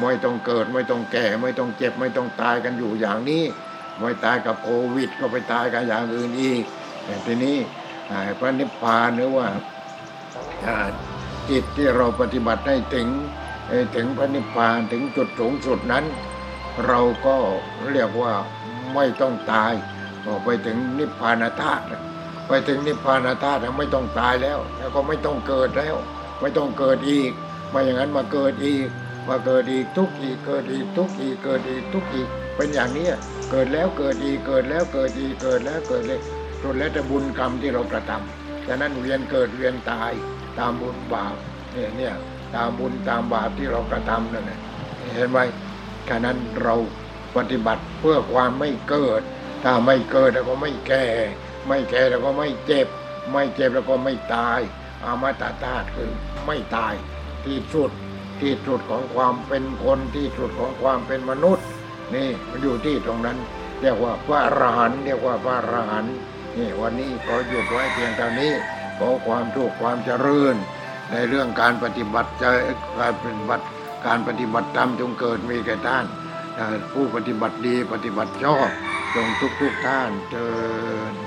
[0.00, 3.42] ไม่ต้องเกิด ไม่ต้องแก่ ไม่ต้องเจ็บ ไม่ต้องตายกันอยู่อย่างนี้
[4.00, 6.62] ไม่ตายกับโควิด ก็ไปตายกับอย่างอื่นอีก
[7.04, 7.56] แต่ทีนี้
[8.38, 9.48] พระนิพพานหรือว่า
[11.50, 13.08] จิตที่เราปฏิบัติให้ถึง
[13.96, 16.04] ถึงพระนิพพานถึงจุดสูงสุดนั้น
[16.86, 17.36] เราก็
[17.90, 18.32] เรียกว่า
[18.94, 19.72] ไม่ต้องตาย
[20.24, 21.84] พอไปถึงนิพพานธาตุ
[22.48, 25.96] ไปถึงนิพพานธาตุไม่ต้องตายแล้ว แล้วก็ไม่ต้องเกิดแล้ว
[26.40, 27.30] ไม่ต้องเกิดอีก
[27.70, 28.86] ไม่อย่างนั้นมาเกิดอีก
[29.28, 33.08] มาเกิดอีกทุกอีกเกิดอีกทุกอีกเกิดอีกทุกอีกเป็นอย่างนี้
[33.50, 36.20] เกิดแล้วเกิดอีกเกิดแล้วเกิดอีกเกิดแล้วเกิดเลย
[36.62, 40.12] สุดแล้วแต่บุญกรรมที่เรากระทำฉะนั้นเวียนเกิดเวียนตาย
[40.58, 41.36] ตามบุญบาป
[41.72, 42.14] เนี่ยเนี่ย
[42.54, 44.60] ตามบุญตามบาปที่เรากระทำนั่นแหละ
[45.14, 45.38] เห็นไหม
[46.08, 46.74] ฉะนั้นเรา
[47.36, 49.22] ปฏิบัติเพื่อความไม่เกิด
[49.64, 51.06] ถ้าไม่เกิดแล้วก็ไม่แก่
[51.68, 52.88] ไม่แก่แล้วก็ไม่เจ็บ
[53.32, 54.60] ไม่เจ็บแล้วก็ไม่ตาย
[55.04, 56.10] อามาตาธาตุคือ
[56.46, 56.94] ไม่ตาย
[57.44, 57.90] ที่สุด
[58.44, 61.66] ที่สุดของความเป็นคนที่สุดของความเป็นมนุษย์
[62.14, 63.38] นี่มันอยู่ที่ตรงนั้น
[63.80, 66.14] เรียกว่าพระอรหันต์เรียกว่าพระอรหันต์
[66.56, 68.52] นี่วันนี้ขอหยุดไว้เพียงเท่านี้
[68.98, 70.54] ขอความทุกข์ความเจริญ
[71.10, 72.44] ในเรื่องการปฏิบัติจ
[72.98, 73.64] การปฏิบัติ
[74.06, 76.04] การปฏิบัติธรรมจงเกิดมีแก่ท่าน
[76.92, 78.68] ผู้ปฏิบัติดีปฏิบัติชอบ
[79.14, 80.48] จงทุกทุกท่านเจิ
[81.12, 81.23] ญ